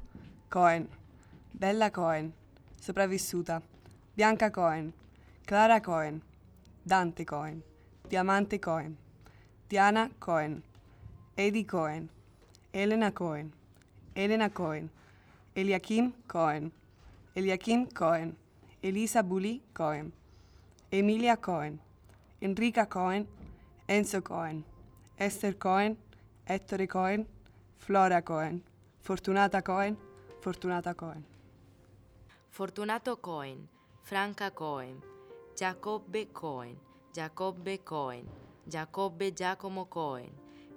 Cohen, 0.51 0.89
Bella 1.55 1.91
Cohen, 1.91 2.33
sopravvissuta, 2.81 3.63
Bianca 4.17 4.51
Cohen, 4.51 4.93
Clara 5.47 5.81
Cohen, 5.81 6.23
Dante 6.87 7.25
Cohen, 7.25 7.63
Diamante 8.09 8.59
Cohen, 8.59 8.97
Diana 9.69 10.11
Cohen, 10.19 10.63
Eddie 11.37 11.65
Cohen, 11.65 12.09
Elena 12.73 13.13
Cohen, 13.13 13.53
Elena 14.17 14.51
Cohen, 14.51 14.91
Eliakim 15.57 16.13
Cohen, 16.27 16.73
Eliakim 17.37 17.89
Cohen, 17.89 18.37
Elisa 18.81 19.23
Bulli 19.23 19.61
Cohen, 19.73 20.13
Emilia 20.93 21.37
Cohen, 21.37 21.81
Enrica 22.41 22.87
Cohen, 22.87 23.27
Enzo 23.89 24.23
Cohen, 24.23 24.65
Esther 25.19 25.59
Cohen, 25.59 25.97
Ettore 26.47 26.87
Cohen, 26.87 27.27
Flora 27.79 28.23
Cohen, 28.23 28.63
Fortunata 29.01 29.63
Cohen, 29.63 29.97
Fortunata 30.41 30.95
Cohen. 30.95 31.25
Fortunato 32.51 33.17
Cohen, 33.17 33.69
Franca 34.05 34.53
Cohen, 34.53 35.03
Giacobbe 35.57 36.29
Cohen, 36.33 36.79
Giacobbe 37.13 37.83
Cohen, 37.83 38.29
Giacobbe 38.65 39.33
Giacomo 39.33 39.87
Cohen, 39.87 40.31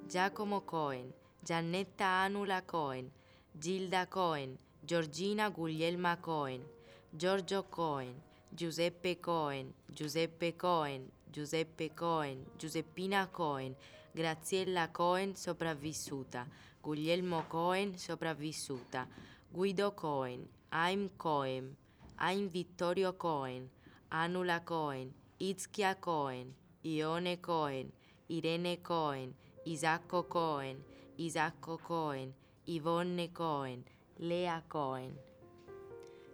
Giacomo 0.10 0.62
Cohen, 0.62 1.13
Giannetta 1.39 2.24
Anula 2.26 2.63
Cohen, 2.65 3.12
Gilda 3.60 4.08
Cohen, 4.08 4.58
Giorgina 4.88 5.50
Guglielma 5.50 6.15
Cohen, 6.15 6.65
Giorgio 7.10 7.65
Cohen, 7.67 8.21
Giuseppe 8.47 9.19
Cohen, 9.19 9.73
Giuseppe 9.86 10.56
Cohen, 10.56 11.12
Giuseppe 11.30 11.93
Cohen, 11.93 12.45
Giuseppina 12.58 13.28
Cohen, 13.28 13.76
Graziella 14.13 14.89
Cohen 14.89 15.36
sopravvissuta, 15.36 16.47
Guglielmo 16.80 17.43
Cohen 17.50 17.97
sopravvissuta, 17.97 19.06
Guido 19.50 19.93
Cohen, 19.93 20.47
Aim 20.69 21.10
Cohen, 21.17 21.76
Aim 22.19 22.47
Vittorio 22.47 23.17
Cohen, 23.17 23.69
Anula 24.12 24.63
Cohen, 24.63 25.13
Itzkia 25.38 25.97
Cohen, 26.00 26.56
Ione 26.84 27.41
Cohen, 27.41 27.91
Irene 28.30 28.80
Cohen, 28.82 29.36
Isacco 29.65 30.23
Cohen, 30.23 30.82
Isacco 31.17 31.78
Cohen, 31.78 32.34
Yvonne 32.65 33.30
Cohen, 33.34 33.84
Lea 34.19 34.63
Cohen. 34.67 35.15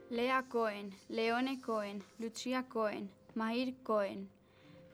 Lea 0.09 0.43
Cohen, 0.47 0.93
Leone 1.09 1.59
Cohen, 1.59 2.03
Lucia 2.17 2.63
Cohen, 2.69 3.09
Mahir 3.35 3.73
Cohen, 3.83 4.29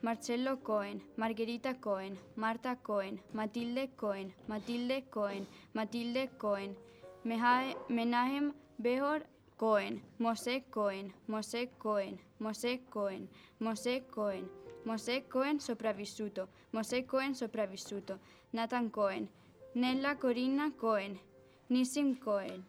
Marcello 0.02 0.56
Cohen, 0.56 1.02
Margherita 1.16 1.74
Cohen, 1.74 2.18
Marta 2.36 2.76
Cohen, 2.82 3.20
Matilde 3.32 3.90
Cohen, 3.96 4.32
Matilde 4.48 5.04
Cohen, 5.10 5.46
Matilde 5.72 6.30
Cohen, 6.38 6.74
Menahem 7.22 8.54
Behor 8.78 9.24
Cohen, 9.56 10.02
Mosè 10.18 10.64
Cohen, 10.70 11.12
Mosè 11.28 11.68
Cohen, 11.78 12.18
Mosè 12.38 12.80
Cohen, 12.88 13.28
Mosè 13.58 14.02
Cohen, 14.10 14.48
Mosè 14.84 15.28
Cohen 15.28 15.60
sopravvissuto, 15.60 16.48
Mosè 16.70 17.04
Cohen 17.04 17.34
sopravvissuto, 17.34 18.18
Nathan 18.50 18.90
Cohen, 18.90 19.28
Nella 19.74 20.16
Corinna 20.16 20.72
Cohen, 20.74 21.20
Nissim 21.68 22.18
Cohen, 22.18 22.64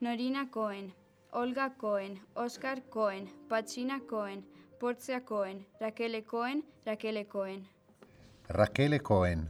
Norina 0.00 0.50
Cohen, 0.50 0.92
Olga 1.32 1.70
Cohen, 1.70 2.20
Oscar 2.34 2.82
Cohen, 2.90 3.30
Pacina 3.48 4.00
Cohen, 4.06 4.44
Porzia 4.78 5.24
Cohen, 5.24 5.66
Rachele 5.80 6.22
Cohen, 6.22 6.62
Rachele 6.84 7.26
Cohen. 7.26 7.66
Rachele 8.48 9.00
Cohen, 9.00 9.48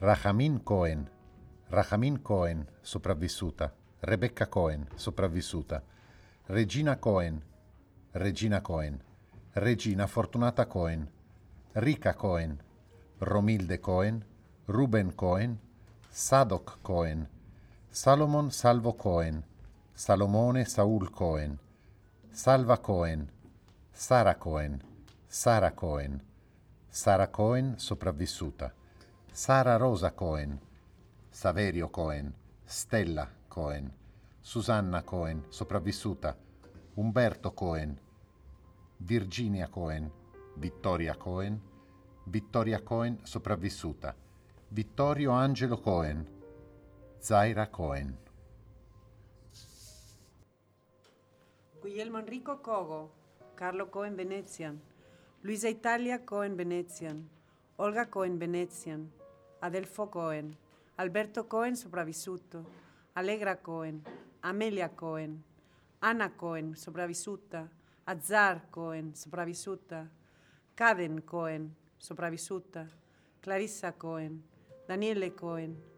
Rahamin 0.00 0.60
Cohen, 0.62 1.10
Rahamin 1.68 2.22
Cohen, 2.22 2.68
sopravvissuta. 2.82 3.72
Rebecca 4.02 4.46
Cohen, 4.46 4.86
sopravvissuta. 4.94 5.82
Regina 6.46 6.96
Cohen, 6.96 7.42
Regina 8.12 8.60
Cohen. 8.60 9.02
Regina 9.54 10.06
Fortunata 10.06 10.66
Cohen. 10.66 11.08
Rika 11.74 12.14
Cohen. 12.14 12.62
Romilde 13.18 13.80
Cohen. 13.80 14.24
Ruben 14.66 15.12
Cohen. 15.12 15.58
Sadok 16.08 16.78
Cohen. 16.82 17.39
Salomon 17.92 18.52
Salvo 18.52 18.94
Cohen, 18.94 19.44
Salomone 19.92 20.64
Saul 20.64 21.10
Cohen, 21.10 21.58
Salva 22.30 22.78
Cohen, 22.78 23.28
Sara 23.90 24.36
Cohen, 24.36 24.80
Sara 25.26 25.72
Cohen, 25.72 26.22
Sara 26.88 27.26
Cohen 27.26 27.74
sopravvissuta, 27.78 28.72
Sara 29.32 29.76
Rosa 29.76 30.12
Cohen, 30.12 30.60
Saverio 31.28 31.90
Cohen, 31.90 32.32
Stella 32.64 33.28
Cohen, 33.48 33.92
Susanna 34.40 35.02
Cohen 35.02 35.46
sopravvissuta, 35.48 36.36
Umberto 36.94 37.52
Cohen, 37.52 37.98
Virginia 38.98 39.68
Cohen, 39.68 40.12
Vittoria 40.54 41.16
Cohen, 41.16 41.60
Vittoria 42.22 42.82
Cohen 42.82 43.18
sopravvissuta, 43.24 44.14
Vittorio 44.68 45.32
Angelo 45.32 45.80
Cohen, 45.80 46.38
Zaira 47.22 47.70
Cohen. 47.70 48.16
Guglielmo 51.82 52.18
Enrico 52.18 52.62
Cogo, 52.62 53.12
Carlo 53.54 53.90
Cohen 53.90 54.16
Venezian, 54.16 54.80
Luisa 55.42 55.68
Italia 55.68 56.24
Cohen 56.24 56.56
Venezian, 56.56 57.28
Olga 57.76 58.08
Cohen 58.08 58.38
Venezian, 58.38 59.12
Adelfo 59.60 60.10
Cohen, 60.10 60.56
Alberto 60.96 61.46
Cohen 61.46 61.76
sopravvissuto, 61.76 62.64
Allegra 63.14 63.56
Cohen, 63.56 64.02
Amelia 64.40 64.88
Cohen, 64.96 65.44
Anna 66.00 66.30
Cohen 66.36 66.74
sopravvissuta, 66.74 67.68
Azar 68.06 68.70
Cohen 68.70 69.14
sopravvissuta, 69.14 70.08
Caden 70.74 71.20
Cohen 71.20 71.76
sopravvissuta, 71.98 72.88
Clarissa 73.42 73.92
Cohen, 73.92 74.42
Daniele 74.88 75.34
Cohen, 75.34 75.89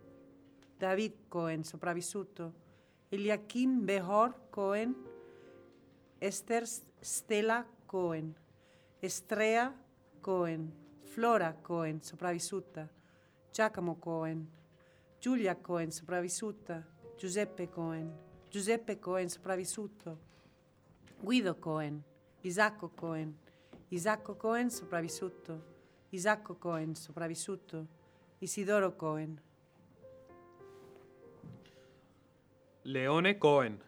David 0.83 1.29
Cohen 1.29 1.63
sopravvissuto, 1.63 2.53
Eliakim 3.09 3.87
Behor 3.87 4.51
Cohen, 4.51 4.97
Esther 6.19 6.67
Stella 6.67 7.65
Cohen, 7.87 8.35
Estrea 9.01 9.73
Cohen, 10.21 10.75
Flora 11.05 11.55
Cohen 11.63 12.03
sopravvissuta, 12.03 12.91
Giacomo 13.53 14.01
Cohen, 14.01 14.51
Giulia 15.21 15.55
Cohen 15.55 15.93
sopravvissuta, 15.93 16.85
Giuseppe 17.17 17.69
Cohen, 17.69 18.13
Giuseppe 18.51 18.99
Cohen 18.99 19.31
sopravvissuto, 19.31 20.19
Guido 21.23 21.61
Cohen, 21.61 22.03
Isacco 22.41 22.89
Cohen, 22.89 23.39
Isacco 23.91 24.37
Cohen 24.37 24.69
sopravvissuto, 24.69 25.63
Isacco 26.11 26.59
Cohen 26.59 26.97
sopravvissuto, 26.97 27.87
Isidoro 28.41 28.97
Cohen. 28.97 29.52
Leone 32.85 33.39
Cohen, 33.39 33.81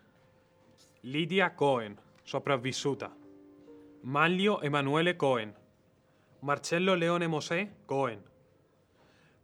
Lidia 1.02 1.57
Cohen, 1.57 1.98
sopravvissuta. 2.22 3.11
Manlio 4.02 4.61
Emanuele 4.62 5.16
Cohen, 5.16 5.52
Marcello 6.42 6.94
Leone 6.94 7.26
Mosè 7.26 7.70
Cohen, 7.87 8.22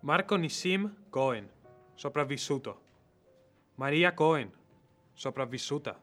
Marco 0.03 0.37
Nissim 0.37 0.95
Cohen, 1.11 1.51
sopravvissuto. 1.97 2.81
Maria 3.77 4.15
Cohen, 4.15 4.53
sopravvissuta. 5.15 5.99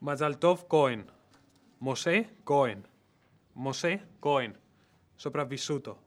Mazaltov 0.00 0.66
Cohen, 0.66 1.06
Mosè 1.78 2.28
Cohen, 2.42 2.84
Mosè 3.52 4.00
Cohen, 4.18 4.58
sopravvissuto. 5.14 5.98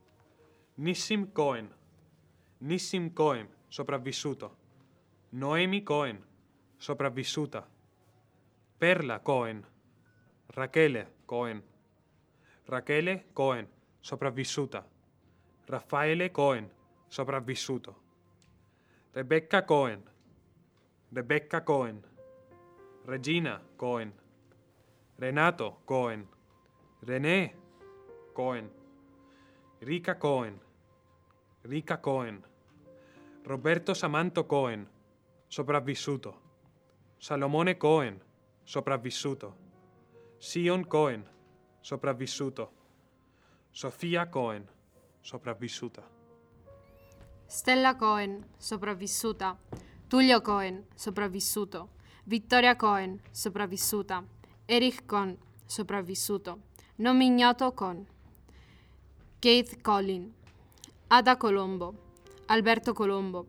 Nissim 0.76 1.32
Cohen, 1.32 1.74
Nissim 2.60 3.14
Cohen, 3.14 3.48
sopravvissuto. 3.70 4.67
Noemi 5.32 5.82
Cohen, 5.82 6.24
sopravvissuta. 6.78 7.64
Perla 8.80 9.20
Cohen, 9.20 9.66
Rachele 10.50 11.08
Cohen, 11.26 11.64
Rachele 12.68 13.26
Cohen, 13.34 13.68
sopravvissuta. 14.02 14.84
Raffaele 15.68 16.32
Cohen, 16.32 16.72
sopravvissuto. 17.10 17.96
Rebecca 19.14 19.66
Cohen, 19.66 20.04
Rebecca 21.12 21.62
Cohen, 21.62 22.06
Regina 23.06 23.62
Cohen, 23.78 24.14
Renato 25.18 25.82
Cohen, 25.86 26.28
René 27.02 27.54
Cohen, 28.34 28.70
Rica 29.82 30.16
Cohen, 30.16 30.60
Rica 31.64 31.98
Cohen, 31.98 32.44
Roberto 33.44 33.94
Samanto 33.94 34.46
Cohen, 34.48 34.88
sopravvissuto. 35.48 36.42
Salomone 37.18 37.78
Cohen, 37.78 38.22
sopravvissuto. 38.64 39.56
Sion 40.38 40.86
Cohen, 40.88 41.26
sopravvissuto. 41.82 42.72
Sofia 43.72 44.30
Cohen, 44.30 44.70
sopravvissuta. 45.22 46.04
Stella 47.48 47.96
Cohen, 47.96 48.46
sopravvissuta. 48.58 49.58
Tullio 50.08 50.42
Cohen, 50.42 50.86
sopravvissuto. 50.96 51.90
Vittoria 52.26 52.76
Cohen, 52.76 53.22
sopravvissuta. 53.32 54.24
Erich 54.68 55.06
Cohen, 55.06 55.38
sopravvissuto. 55.66 56.60
Nome 56.98 57.26
ignoto 57.26 57.72
Cohen. 57.72 58.08
Keith 59.40 59.82
Collin. 59.82 60.34
Ada 61.08 61.38
Colombo. 61.38 61.94
Alberto 62.48 62.94
Colombo. 62.94 63.46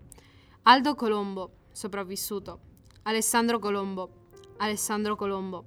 Aldo 0.63 0.95
Colombo, 0.97 1.51
sopravvissuto. 1.79 2.59
Alessandro 3.05 3.61
Colombo. 3.61 4.11
Alessandro 4.59 5.15
Colombo. 5.15 5.65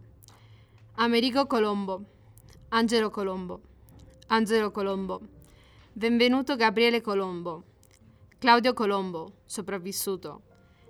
Amerigo 0.96 1.48
Colombo. 1.48 2.04
Angelo 2.72 3.10
Colombo. 3.10 3.62
Angelo 4.28 4.72
Colombo. 4.72 5.22
Benvenuto 5.94 6.58
Gabriele 6.58 7.02
Colombo. 7.02 7.64
Claudio 8.40 8.74
Colombo, 8.74 9.32
sopravvissuto. 9.46 10.42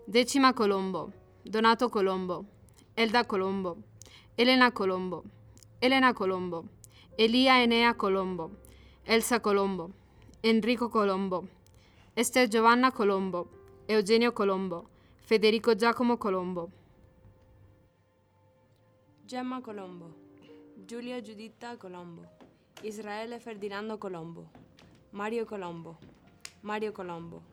Decima 0.08 0.54
Colombo. 0.54 1.12
Donato 1.44 1.90
Colombo. 1.90 2.46
Elda 2.96 3.24
Colombo. 3.26 3.78
Elena 4.36 4.72
Colombo. 4.72 5.24
Elena 5.80 6.14
Colombo. 6.14 6.66
Elia 7.16 7.62
Enea 7.62 7.94
Colombo. 7.94 8.50
Elsa 9.06 9.40
Colombo. 9.40 9.92
Enrico 10.42 10.90
Colombo. 10.90 11.48
Esther 12.16 12.48
Giovanna 12.48 12.92
Colombo. 12.92 13.50
Eugenio 13.88 14.34
Colombo. 14.34 14.90
Federico 15.32 15.74
Giacomo 15.76 16.18
Colombo. 16.18 16.70
Gemma 19.26 19.62
Colombo, 19.62 20.14
Giulia 20.86 21.22
Giuditta 21.22 21.78
Colombo, 21.78 22.24
Israele 22.82 23.40
Ferdinando 23.40 23.98
Colombo, 23.98 24.50
Mario 25.12 25.46
Colombo, 25.46 25.98
Mario 26.64 26.92
Colombo, 26.92 27.44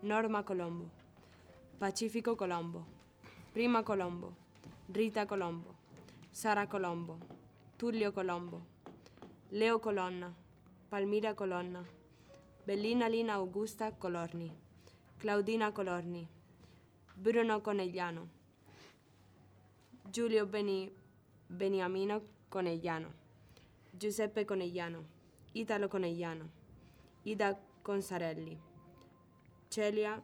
Norma 0.00 0.42
Colombo, 0.42 0.88
Pacifico 1.76 2.34
Colombo, 2.34 2.86
Prima 3.52 3.82
Colombo, 3.82 4.34
Rita 4.90 5.26
Colombo, 5.26 5.74
Sara 6.30 6.66
Colombo, 6.66 7.18
Tullio 7.76 8.10
Colombo, 8.10 8.64
Leo 9.50 9.80
Colonna, 9.80 10.34
Palmira 10.88 11.34
Colonna, 11.34 11.84
Bellina 12.64 13.06
Lina 13.06 13.34
Augusta 13.34 13.92
Colorni, 13.98 14.50
Claudina 15.18 15.72
Colorni, 15.72 16.26
Bruno 17.20 17.60
Conegliano, 17.60 18.28
Giulio 20.08 20.46
Beni, 20.46 20.88
Beniamino 21.48 22.22
Conegliano, 22.48 23.12
Giuseppe 23.90 24.44
Conegliano, 24.44 25.04
Italo 25.54 25.88
Conegliano, 25.88 26.48
Ida 27.24 27.58
Consarelli, 27.82 28.56
Celia 29.66 30.22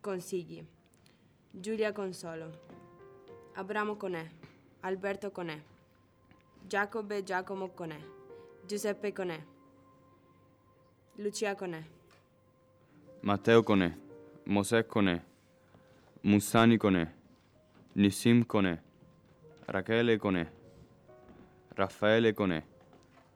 Consigli, 0.00 0.66
Giulia 1.52 1.92
Consolo, 1.92 2.50
Abramo 3.52 3.94
Conè, 3.94 4.28
Alberto 4.80 5.30
Conè, 5.30 5.62
Giacobbe 6.66 7.22
Giacomo 7.22 7.68
Conè, 7.68 8.00
Giuseppe 8.66 9.12
Conè, 9.12 9.40
Lucia 11.18 11.54
Conè, 11.54 11.82
Matteo 13.20 13.62
Conè, 13.62 13.96
Mosè 14.46 14.86
Conè, 14.86 15.32
Mussani 16.26 16.78
Conè, 16.78 17.06
Nissim 17.96 18.46
Conè, 18.46 18.80
Rachele 19.66 20.16
Conè, 20.16 20.50
Raffaele 21.74 22.32
Conè, 22.32 22.62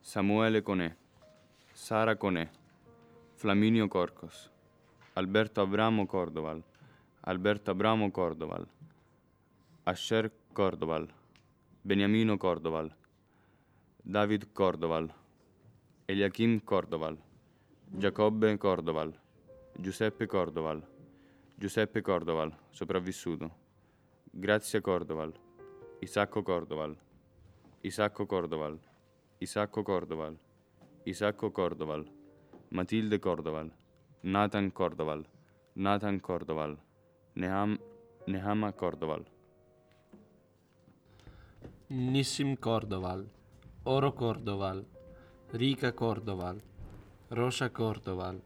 Samuele 0.01 0.63
Conè, 0.63 0.97
Sara 1.71 2.17
Conè, 2.17 2.49
Flaminio 3.35 3.89
Corcos, 3.89 4.51
Alberto 5.13 5.61
Abramo 5.61 6.07
Cordoval, 6.07 6.65
Alberto 7.27 7.73
Abramo 7.73 8.11
Cordoval, 8.11 8.67
Asher 9.85 10.33
Cordoval, 10.55 11.07
Beniamino 11.83 12.39
Cordoval, 12.39 12.91
David 14.03 14.49
Cordoval, 14.55 15.13
Eliachim 16.07 16.61
Cordoval, 16.65 17.19
Giacobbe 17.99 18.57
Cordoval, 18.57 19.13
Giuseppe 19.75 20.27
Cordoval, 20.27 20.97
Giuseppe 21.61 22.03
Cordoval, 22.03 22.57
sopravvissuto. 22.71 23.51
Grazia 24.31 24.81
Cordoval, 24.81 25.35
Isacco 26.01 26.45
Cordoval, 26.45 26.97
Isacco 27.83 28.27
Cordoval, 28.27 28.79
Isacco 29.41 29.83
Cordoval, 29.83 30.39
Isacco 31.05 31.51
Cordoval, 31.51 32.07
Matilde 32.71 33.19
Cordoval, 33.19 33.73
Nathan 34.23 34.71
Cordoval, 34.71 35.25
Nathan 35.75 36.21
Cordoval, 36.21 36.79
Neham, 37.35 37.77
Nehama 38.29 38.73
Cordoval. 38.73 39.27
Nissim 41.91 42.57
Cordoval, 42.57 43.27
Oro 43.83 44.13
Cordoval, 44.13 44.85
Rica 45.53 45.91
Cordoval, 45.91 46.61
Rosa 47.31 47.71
Cordoval, 47.71 48.41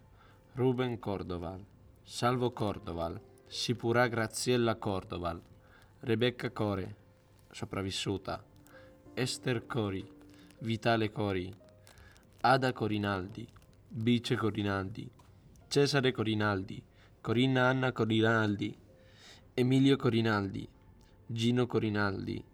Ruben 0.57 0.97
Cordoval, 0.97 1.61
Salvo 2.05 2.53
Cordoval, 2.53 3.19
Sipura 3.47 4.09
Graziella 4.09 4.77
Cordoval, 4.77 5.41
Rebecca 6.01 6.51
Core, 6.51 6.97
sopravvissuta, 7.51 8.45
Esther 9.15 9.67
Cori, 9.67 10.05
Vitale 10.59 11.13
Cori, 11.13 11.55
Ada 12.41 12.73
Corinaldi, 12.73 13.47
Bice 13.87 14.35
Corinaldi, 14.35 15.09
Cesare 15.69 16.11
Corinaldi, 16.11 16.83
Corinna 17.21 17.69
Anna 17.69 17.93
Corinaldi, 17.93 18.77
Emilio 19.55 19.97
Corinaldi, 19.97 20.69
Gino 21.25 21.67
Corinaldi, 21.67 22.45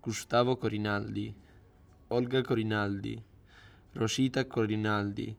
Gustavo 0.00 0.56
Corinaldi, 0.56 1.32
Olga 2.08 2.42
Corinaldi, 2.42 3.22
Rosita 3.92 4.44
Corinaldi, 4.46 5.34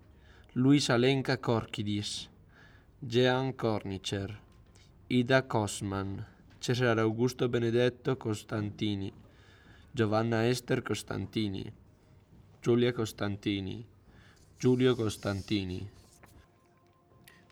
Luisa 0.53 0.95
Lenka 0.95 1.37
Korkidis, 1.37 2.30
Jean 3.03 3.53
Cornicer, 3.53 4.39
Ida 5.07 5.47
Kosman, 5.47 6.23
Cesare 6.59 7.01
Augusto 7.01 7.49
Benedetto 7.49 8.15
Costantini, 8.15 9.11
Giovanna 9.91 10.47
Ester 10.47 10.83
Costantini, 10.83 11.65
Giulia 12.61 12.93
Costantini, 12.93 13.83
Giulio 14.55 14.93
Costantini, 14.93 15.89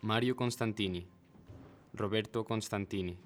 Mario 0.02 0.36
Constantini, 0.36 1.04
Roberto 1.96 2.44
Constantini, 2.44 3.18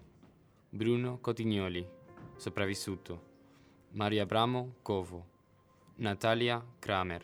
Bruno 0.70 1.18
Cotignoli, 1.20 1.86
sopravvissuto, 2.36 3.22
Mario 3.90 4.22
Abramo 4.22 4.76
Covo, 4.80 5.26
Natalia 5.96 6.64
Kramer, 6.78 7.22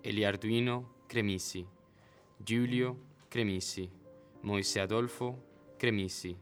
Eliarduino 0.00 0.94
Cremissi, 1.06 1.64
Giulio 2.36 3.14
Cremissi, 3.28 3.90
Moise 4.42 4.80
Adolfo 4.80 5.74
Cremissi, 5.76 6.36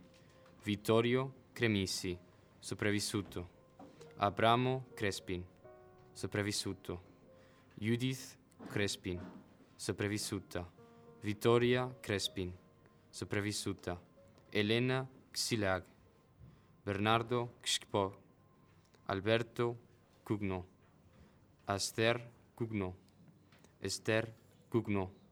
Vittorio 0.62 1.32
Cremissi, 1.52 2.18
sopravvissuto, 2.58 3.48
Abramo 4.16 4.86
Crespin, 4.94 5.44
sopravvissuto, 6.12 7.02
Judith 7.74 8.36
Crespin, 8.70 9.20
sopravvissuta, 9.76 10.70
Vittoria 11.20 11.94
Crespin, 12.00 12.52
sopravvissuta, 13.10 14.00
Elena 14.50 15.08
Xilag, 15.32 15.84
Bernardo 16.84 17.56
Kshkpo, 17.60 18.22
Alberto 19.06 19.76
Cugno, 20.22 20.66
Aster 21.66 22.30
Cugno, 22.54 22.94
Esther 23.80 24.32
Cugno, 24.68 25.23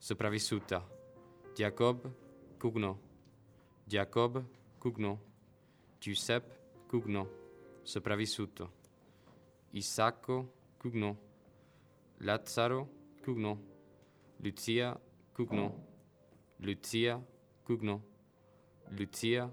sopravvissuta, 0.00 0.82
Jacob 1.54 2.10
Cugno, 2.58 2.98
Jacob 3.84 4.42
Cugno, 4.78 5.20
Giuseppe 6.00 6.58
Cugno, 6.88 7.28
sopravvissuto, 7.82 8.72
Isacco 9.72 10.52
Cugno, 10.78 11.18
Lazzaro 12.20 12.88
Cugno, 13.22 13.62
Lucia 14.38 14.98
Cugno, 15.34 15.86
Lucia 16.56 17.22
Cugno, 17.62 18.02
Lucia 18.88 19.52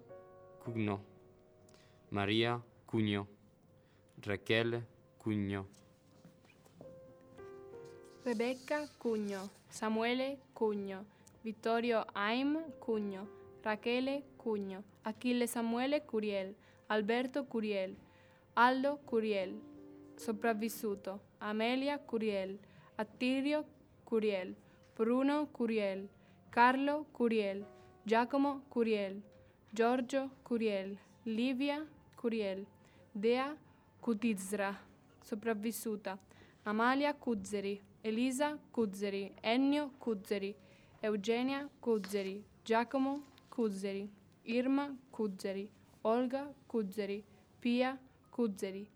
Cugno, 0.64 1.06
Maria 2.10 2.64
Cugno, 2.86 3.28
Raquel 4.22 4.86
Cugno. 5.18 5.68
Rebecca 8.28 8.86
Cugno, 8.98 9.50
Samuele 9.70 10.38
Cugno, 10.54 11.06
Vittorio 11.46 12.06
Aim 12.14 12.62
Cugno, 12.78 13.26
Rachele 13.64 14.22
Cugno, 14.36 14.84
Achille 15.04 15.48
Samuele 15.48 16.02
Curiel, 16.02 16.54
Alberto 16.88 17.46
Curiel, 17.46 17.96
Aldo 18.56 19.00
Curiel, 19.06 19.58
sopravvissuto, 20.18 21.22
Amelia 21.38 21.98
Curiel, 22.00 22.60
Attilio 22.98 23.64
Curiel, 24.04 24.54
Bruno 24.94 25.48
Curiel, 25.50 26.10
Carlo 26.50 27.06
Curiel, 27.14 27.66
Giacomo 28.04 28.64
Curiel, 28.68 29.22
Giorgio 29.70 30.32
Curiel, 30.44 30.98
Livia 31.24 31.82
Curiel, 32.18 32.66
Dea 33.10 33.56
Cutizra, 34.02 34.78
sopravvissuta, 35.22 36.20
Amalia 36.64 37.14
Cuzzeri, 37.14 37.87
Elisa 38.08 38.58
Cuzzeri, 38.72 39.34
Ennio 39.42 39.92
Cuzzeri, 40.00 40.56
Eugenia 41.02 41.70
Cuzzeri, 41.82 42.42
Giacomo 42.64 43.22
Cuzzeri, 43.50 44.10
Irma 44.44 44.96
Cuzzeri, 45.12 45.70
Olga 46.04 46.50
Cuzzeri, 46.66 47.22
Pia 47.60 48.00
Cuzzeri, 48.30 48.88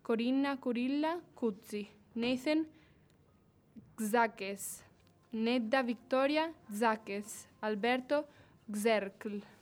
Corinna 0.00 0.56
Curilla 0.56 1.20
Cuzzi, 1.34 1.86
Nathan 2.14 2.66
Xakes, 3.94 4.82
Nedda 5.32 5.82
Victoria 5.82 6.50
Zakes, 6.72 7.46
Alberto 7.60 8.26
Xercl. 8.70 9.55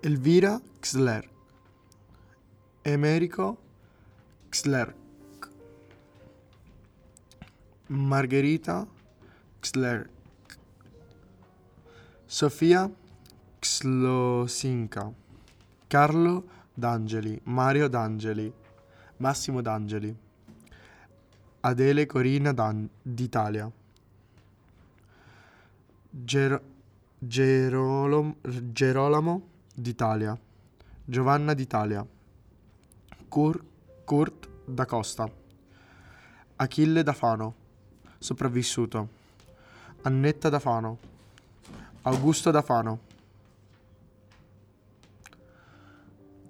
Elvira 0.00 0.60
Xler, 0.80 1.28
Emerico 2.82 3.58
Xlerk, 4.48 4.94
Margherita 7.88 8.86
Xlerk, 9.60 10.08
Sofia 12.26 12.88
Xlosinka, 13.60 15.12
Carlo 15.88 16.44
D'Angeli, 16.74 17.40
Mario 17.44 17.88
D'Angeli, 17.88 18.52
Massimo 19.16 19.60
D'Angeli, 19.62 20.14
Adele 21.60 22.06
Corina 22.06 22.52
Dan- 22.52 22.88
d'Italia, 23.02 23.68
Ger- 26.24 26.62
Gerolom- 27.18 28.36
Gerolamo 28.72 29.42
d'Italia, 29.80 30.36
Giovanna 31.04 31.54
d'Italia, 31.54 32.04
Cur- 33.28 33.64
Kurt 34.04 34.48
da 34.64 34.84
Costa, 34.84 35.30
Achille 36.56 37.02
da 37.02 37.12
Fano, 37.12 37.54
sopravvissuto, 38.18 39.08
Annetta 40.02 40.48
da 40.48 40.58
Fano, 40.58 40.98
Augusto 42.02 42.50
da 42.50 42.62
Fano, 42.62 42.98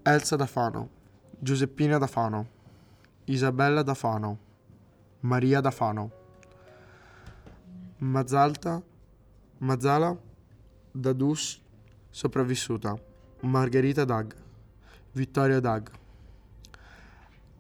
Elsa 0.03 0.37
da 0.37 0.47
Fano, 0.47 0.89
Giuseppina 1.39 1.99
da 1.99 2.07
Fano, 2.07 2.47
Isabella 3.25 3.83
da 3.83 3.95
Fano, 3.95 4.39
Maria 5.21 5.61
da 5.61 5.71
Fano, 5.71 6.11
Mazzalta, 7.99 8.83
Mazzala 9.59 10.17
da 10.93 11.13
Dus, 11.13 11.61
sopravvissuta, 12.11 12.99
Margherita 13.41 14.05
Dag, 14.05 14.35
Vittorio 15.13 15.61
Dag, 15.61 15.89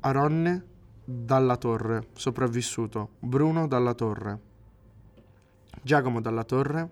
Aronne 0.00 0.64
Dalla 1.04 1.56
Torre, 1.56 2.08
sopravvissuto, 2.14 3.10
Bruno 3.20 3.68
Dalla 3.68 3.94
Torre, 3.94 4.40
Giacomo 5.80 6.20
Dalla 6.20 6.42
Torre, 6.42 6.90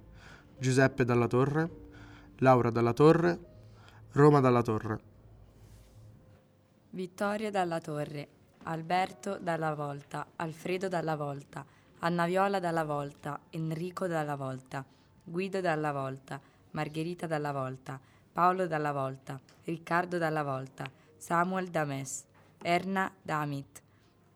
Giuseppe 0.56 1.04
Dalla 1.04 1.26
Torre, 1.26 1.68
Laura 2.38 2.70
Dalla 2.70 2.92
Torre, 2.92 3.38
Roma 4.12 4.38
Dalla 4.38 4.62
Torre. 4.62 5.00
Vittorio 6.90 7.50
Dalla 7.50 7.80
Torre, 7.80 8.28
Alberto 8.62 9.36
Dalla 9.40 9.74
Volta, 9.74 10.28
Alfredo 10.36 10.86
Dalla 10.86 11.16
Volta, 11.16 11.66
Anna 11.98 12.24
Viola 12.26 12.60
Dalla 12.60 12.84
Volta, 12.84 13.40
Enrico 13.50 14.06
Dalla 14.06 14.36
Volta, 14.36 14.84
Guido 15.24 15.60
Dalla 15.60 15.90
Volta, 15.90 16.40
Margherita 16.70 17.26
Dalla 17.26 17.52
Volta, 17.52 18.00
Paolo 18.36 18.66
Dalla 18.66 18.92
Volta, 18.92 19.40
Riccardo 19.64 20.18
Dalla 20.18 20.42
Volta, 20.42 20.84
Samuel 21.16 21.68
Dames, 21.68 22.26
Erna 22.60 23.10
Damit, 23.22 23.80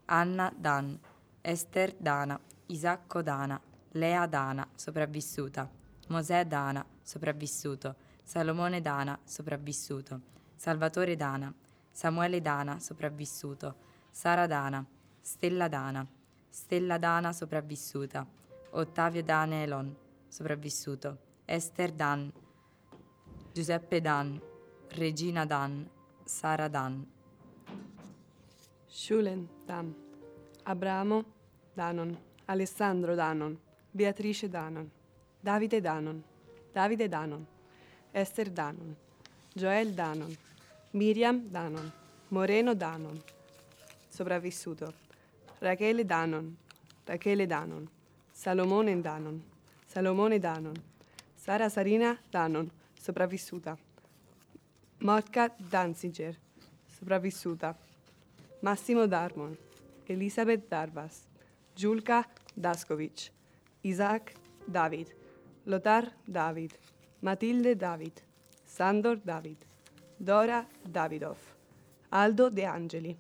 Anna 0.07 0.51
Dan, 0.57 0.99
Esther 1.43 1.95
Dana, 1.99 2.41
Isacco 2.69 3.21
Dana, 3.21 3.61
Lea 3.91 4.25
Dana, 4.25 4.67
sopravvissuta, 4.75 5.69
Mosè 6.09 6.47
Dana, 6.47 6.83
sopravvissuto, 7.03 7.95
Salomone 8.23 8.81
Dana, 8.81 9.19
sopravvissuto, 9.23 10.19
Salvatore 10.57 11.15
Dana, 11.15 11.53
Samuele 11.93 12.41
Dana, 12.41 12.79
sopravvissuto, 12.79 13.75
Sara 14.11 14.47
Dana, 14.47 14.83
Stella 15.21 15.69
Dana, 15.69 16.07
Stella 16.49 16.97
Dana, 16.97 17.35
sopravvissuta, 17.35 18.27
Ottavio 18.71 19.23
Dan 19.23 19.53
Elon, 19.53 19.95
sopravvissuto, 20.27 21.19
Esther 21.45 21.93
Dan, 21.93 22.33
Giuseppe 23.53 24.01
Dan, 24.01 24.41
Regina 24.97 25.45
Dan, 25.45 25.89
Sara 26.25 26.69
Dan. 26.69 27.07
Shulen 28.89 29.49
Dan, 29.67 29.95
Abramo 30.65 31.25
Danon, 31.75 32.17
Alessandro 32.47 33.15
Danon, 33.15 33.57
Beatrice 33.91 34.49
Danon, 34.49 34.89
Davide 35.43 35.81
Danon, 35.81 36.23
Davide 36.73 37.09
Danon, 37.09 37.47
Esther 38.13 38.51
Danon, 38.51 38.95
Joel 39.55 39.95
Danon, 39.95 40.37
Miriam 40.93 41.41
Danon, 41.51 41.91
Moreno 42.31 42.75
Danon, 42.75 43.21
sopravvissuto, 44.09 44.93
Rachele 45.61 46.05
Danon, 46.05 46.57
Rachele 47.07 47.47
Danon, 47.47 47.89
Salomone 48.33 49.03
Danon, 49.03 49.41
Salomone 49.93 50.39
Danon, 50.39 50.77
Sara 51.37 51.67
Sarina 51.67 52.17
Danon, 52.31 52.71
sopravvissuta, 53.01 53.77
Morca 55.01 55.49
Danziger, 55.73 56.37
sopravvissuta, 56.99 57.75
Massimo 58.61 59.07
Darmon, 59.07 59.57
Elisabeth 60.07 60.69
Darvas, 60.69 61.27
Julka 61.75 62.25
Daskovic, 62.55 63.31
Isaac 63.83 64.35
David, 64.67 65.15
Lothar 65.65 66.13
David, 66.27 66.73
Matilde 67.23 67.75
David, 67.75 68.21
Sandor 68.67 69.19
David, 69.25 69.65
Dora 70.19 70.67
Davidov, 70.83 71.39
Aldo 72.11 72.51
De 72.51 72.67
Angeli, 72.67 73.17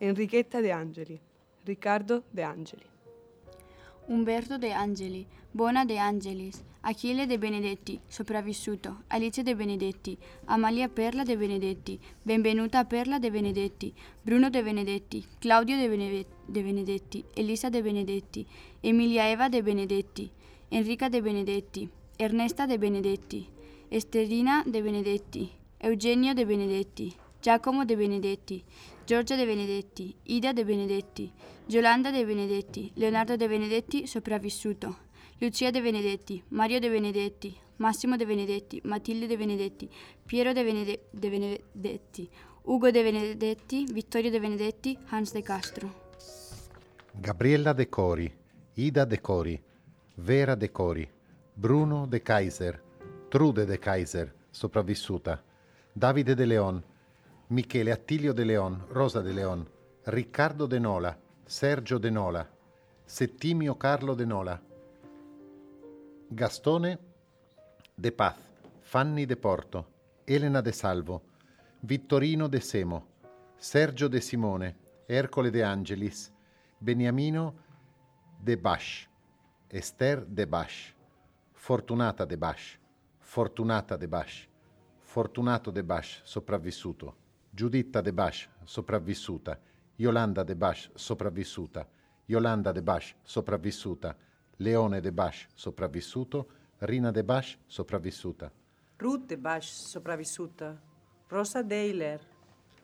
Enrichetta 0.00 0.60
De 0.60 0.72
Angeli, 0.72 1.20
Riccardo 1.64 2.24
De 2.30 2.42
Angeli. 2.42 2.93
Umberto 4.08 4.58
De 4.58 4.72
Angeli, 4.72 5.26
Bona 5.52 5.84
De 5.84 5.98
Angelis, 5.98 6.62
Achille 6.82 7.26
De 7.26 7.38
Benedetti, 7.38 8.00
sopravvissuto, 8.08 8.98
Alice 9.08 9.42
De 9.42 9.54
Benedetti, 9.54 10.18
Amalia 10.46 10.88
Perla 10.88 11.24
De 11.24 11.36
Benedetti, 11.36 11.98
Benvenuta 12.22 12.84
Perla 12.84 13.18
De 13.18 13.30
Benedetti, 13.30 13.94
Bruno 14.22 14.50
De 14.50 14.62
Benedetti, 14.62 15.24
Claudio 15.40 15.76
De, 15.78 15.88
Bene- 15.88 16.26
De 16.46 16.62
Benedetti, 16.62 17.24
Elisa 17.34 17.70
De 17.70 17.82
Benedetti, 17.82 18.46
Emilia 18.82 19.30
Eva 19.30 19.48
De 19.48 19.62
Benedetti, 19.62 20.30
Enrica 20.70 21.08
De 21.08 21.22
Benedetti, 21.22 21.88
Ernesta 22.18 22.66
De 22.66 22.76
Benedetti, 22.78 23.48
Esterina 23.90 24.64
De 24.66 24.82
Benedetti, 24.82 25.50
Eugenio 25.80 26.34
De 26.34 26.44
Benedetti, 26.44 27.14
Giacomo 27.44 27.84
De 27.84 27.94
Benedetti, 27.94 28.64
Giorgia 29.04 29.36
De 29.36 29.44
Benedetti, 29.44 30.16
Ida 30.22 30.54
De 30.54 30.64
Benedetti, 30.64 31.30
Giolanda 31.66 32.10
De 32.10 32.24
Benedetti, 32.24 32.90
Leonardo 32.94 33.36
De 33.36 33.46
Benedetti, 33.46 34.06
sopravvissuto, 34.06 34.96
Lucia 35.40 35.70
De 35.70 35.82
Benedetti, 35.82 36.42
Mario 36.48 36.78
De 36.78 36.88
Benedetti, 36.88 37.54
Massimo 37.76 38.16
De 38.16 38.24
Benedetti, 38.24 38.80
Matilde 38.84 39.26
De 39.26 39.36
Benedetti, 39.36 39.90
Piero 40.24 40.54
De, 40.54 40.64
Benede- 40.64 41.00
De 41.10 41.28
Benedetti, 41.28 42.30
Ugo 42.62 42.90
De 42.90 43.02
Benedetti, 43.02 43.84
Vittorio 43.92 44.30
De 44.30 44.40
Benedetti, 44.40 44.96
Hans 45.10 45.30
De 45.32 45.42
Castro. 45.42 45.92
Gabriella 47.12 47.74
De 47.74 47.90
Cori, 47.90 48.32
Ida 48.72 49.04
De 49.04 49.20
Cori, 49.20 49.62
Vera 50.14 50.54
De 50.54 50.70
Cori, 50.70 51.06
Bruno 51.52 52.06
De 52.06 52.22
Kaiser, 52.22 52.80
Trude 53.28 53.66
De 53.66 53.78
Kaiser, 53.78 54.32
sopravvissuta, 54.50 55.44
Davide 55.92 56.34
De 56.34 56.46
Leon, 56.46 56.82
Michele 57.48 57.92
Attilio 57.92 58.32
De 58.32 58.44
Leon, 58.44 58.86
Rosa 58.88 59.20
De 59.20 59.32
Leon, 59.32 59.68
Riccardo 60.04 60.66
De 60.66 60.80
Nola, 60.80 61.16
Sergio 61.44 61.98
De 61.98 62.10
Nola, 62.10 62.48
Settimio 63.04 63.76
Carlo 63.76 64.14
De 64.14 64.24
Nola, 64.24 64.60
Gastone 66.28 66.98
De 67.94 68.12
Paz, 68.12 68.36
Fanni 68.80 69.26
De 69.26 69.36
Porto, 69.36 69.86
Elena 70.24 70.62
De 70.62 70.72
Salvo, 70.72 71.22
Vittorino 71.80 72.48
De 72.48 72.60
Semo, 72.62 73.06
Sergio 73.56 74.08
De 74.08 74.22
Simone, 74.22 74.76
Ercole 75.06 75.50
De 75.50 75.62
Angelis, 75.62 76.32
Beniamino 76.78 77.54
De 78.40 78.56
Bash, 78.56 79.06
Esther 79.68 80.24
De 80.24 80.46
Bash, 80.46 80.94
Fortunata 81.52 82.24
De 82.24 82.38
Bash, 82.38 82.78
Fortunata 83.18 83.98
De 83.98 84.08
Bash, 84.08 84.48
Fortunato 85.00 85.70
De 85.70 85.82
Bash, 85.82 86.22
sopravvissuto, 86.24 87.23
Giuditta 87.54 88.00
De 88.00 88.12
Bash, 88.12 88.48
sopravvissuta, 88.64 89.56
Yolanda 89.94 90.42
De 90.42 90.56
Bash, 90.56 90.90
sopravvissuta, 90.92 91.86
Yolanda 92.26 92.72
De 92.72 92.82
Bash, 92.82 93.14
sopravvissuta, 93.22 94.16
Leone 94.56 95.00
De 95.00 95.12
Bash, 95.12 95.46
sopravvissuto, 95.54 96.48
Rina 96.78 97.12
De 97.12 97.22
Bash, 97.22 97.56
sopravvissuta. 97.64 98.50
Ruth 98.96 99.26
De 99.26 99.36
Bash, 99.36 99.70
sopravvissuta. 99.70 100.82
Rosa 101.28 101.62
Deiler. 101.62 102.20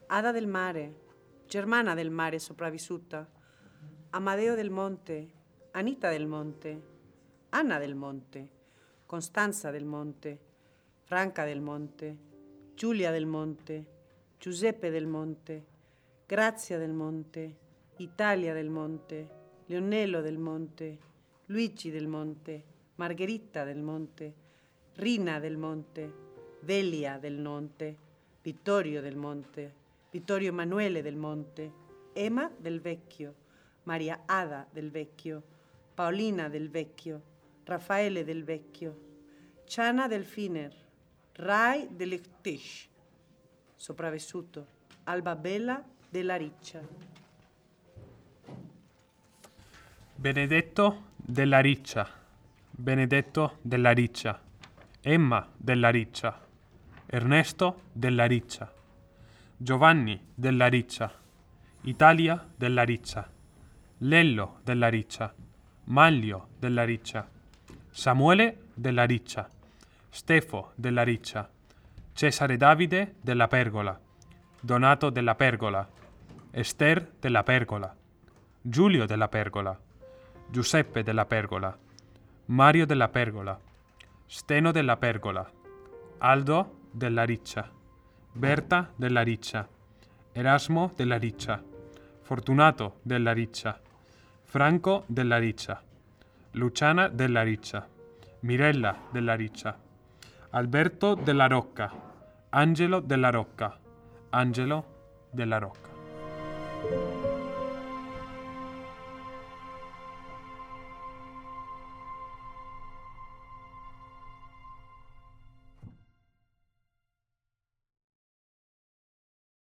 Ada 0.07 0.31
del 0.31 0.47
Mare. 0.47 0.95
Germana 1.49 1.97
del 1.97 2.11
Mare, 2.11 2.39
sopravvissuta. 2.39 3.29
Amadeo 4.11 4.55
del 4.55 4.71
Monte. 4.71 5.33
Anita 5.73 6.11
del 6.11 6.29
Monte. 6.29 6.83
Anna 7.51 7.81
del 7.81 7.97
Monte. 7.97 8.49
Costanza 9.05 9.73
del 9.73 9.85
Monte. 9.85 10.39
Franca 11.03 11.45
del 11.45 11.61
Monte. 11.61 12.17
Giulia 12.77 13.11
del 13.11 13.27
Monte. 13.27 13.99
Giuseppe 14.41 14.89
del 14.89 15.07
Monte. 15.07 15.67
Grazia 16.27 16.79
del 16.79 16.95
Monte. 16.95 17.57
Italia 17.99 18.55
del 18.55 18.71
Monte. 18.71 19.29
Leonello 19.67 20.23
del 20.23 20.39
Monte. 20.39 20.99
Luigi 21.49 21.91
del 21.91 22.07
Monte. 22.07 22.65
Margherita 22.95 23.65
del 23.65 23.83
Monte. 23.83 24.35
Rina 24.95 25.39
del 25.41 25.59
Monte. 25.59 26.11
Velia 26.63 27.19
del 27.19 27.39
Monte. 27.39 27.95
Vittorio 28.43 29.03
del 29.03 29.17
Monte. 29.17 29.75
Vittorio 30.11 30.49
Emanuele 30.49 31.03
del 31.03 31.17
Monte. 31.17 31.71
Emma 32.15 32.51
del 32.57 32.81
Vecchio. 32.81 33.35
Maria 33.83 34.23
Ada 34.25 34.67
del 34.73 34.91
Vecchio. 34.91 35.43
Paolina 35.95 36.49
del 36.49 36.71
Vecchio. 36.71 37.21
Raffaele 37.67 38.25
del 38.25 38.45
Vecchio. 38.45 39.01
Chana 39.67 40.09
del 40.09 40.25
Finer. 40.25 40.75
Rai 41.35 41.89
dell'Ectish. 41.95 42.90
Sopravvissuto. 43.81 44.67
Alba 45.05 45.35
Bella 45.37 45.83
della 46.11 46.37
Riccia. 46.37 46.83
Benedetto 50.15 51.05
della 51.17 51.61
Riccia, 51.61 52.07
Benedetto 52.71 53.57
della 53.63 53.93
Riccia, 53.93 54.39
Emma 55.01 55.49
della 55.57 55.89
Riccia, 55.89 56.47
Ernesto 57.07 57.85
della 57.91 58.27
Riccia, 58.27 58.71
Giovanni 59.57 60.27
della 60.35 60.67
Riccia, 60.67 61.11
Italia 61.85 62.47
della 62.55 62.83
Riccia, 62.83 63.31
Lello 63.97 64.61
della 64.63 64.89
Riccia, 64.91 65.35
Maglio 65.85 66.49
della 66.59 66.85
Riccia, 66.85 67.27
Samuele 67.89 68.67
della 68.75 69.05
Riccia, 69.05 69.49
Stefo 70.11 70.73
della 70.75 71.03
Riccia, 71.03 71.51
Cesare 72.21 72.59
Davide 72.59 73.15
della 73.23 73.49
Pergola, 73.49 73.99
Donato 74.61 75.09
della 75.09 75.35
Pergola, 75.35 75.89
Ester 76.51 77.13
della 77.19 77.43
Pergola, 77.43 77.97
Giulio 78.61 79.07
della 79.07 79.29
Pergola, 79.29 79.75
Giuseppe 80.51 81.03
della 81.03 81.25
Pergola, 81.25 81.75
Mario 82.45 82.85
della 82.85 83.09
Pergola, 83.09 83.59
Steno 84.27 84.71
della 84.71 84.99
Pergola, 84.99 85.51
Aldo 86.19 86.81
della 86.91 87.25
Riccia, 87.25 87.67
Berta 88.33 88.93
della 88.95 89.23
Riccia, 89.23 89.67
Erasmo 90.33 90.93
della 90.95 91.17
Riccia, 91.17 91.65
Fortunato 92.21 92.99
della 93.01 93.33
Riccia, 93.33 93.81
Franco 94.43 95.05
della 95.07 95.39
Riccia, 95.39 95.83
Luciana 96.51 97.09
della 97.09 97.41
Riccia, 97.41 97.89
Mirella 98.41 98.95
della 99.11 99.35
Riccia, 99.35 99.75
Alberto 100.51 101.15
della 101.15 101.47
Rocca, 101.47 102.09
Angelo 102.53 102.99
della 102.99 103.31
Rocca, 103.31 103.79
Angelo 104.31 105.29
della 105.31 105.59
Rocca. 105.59 107.30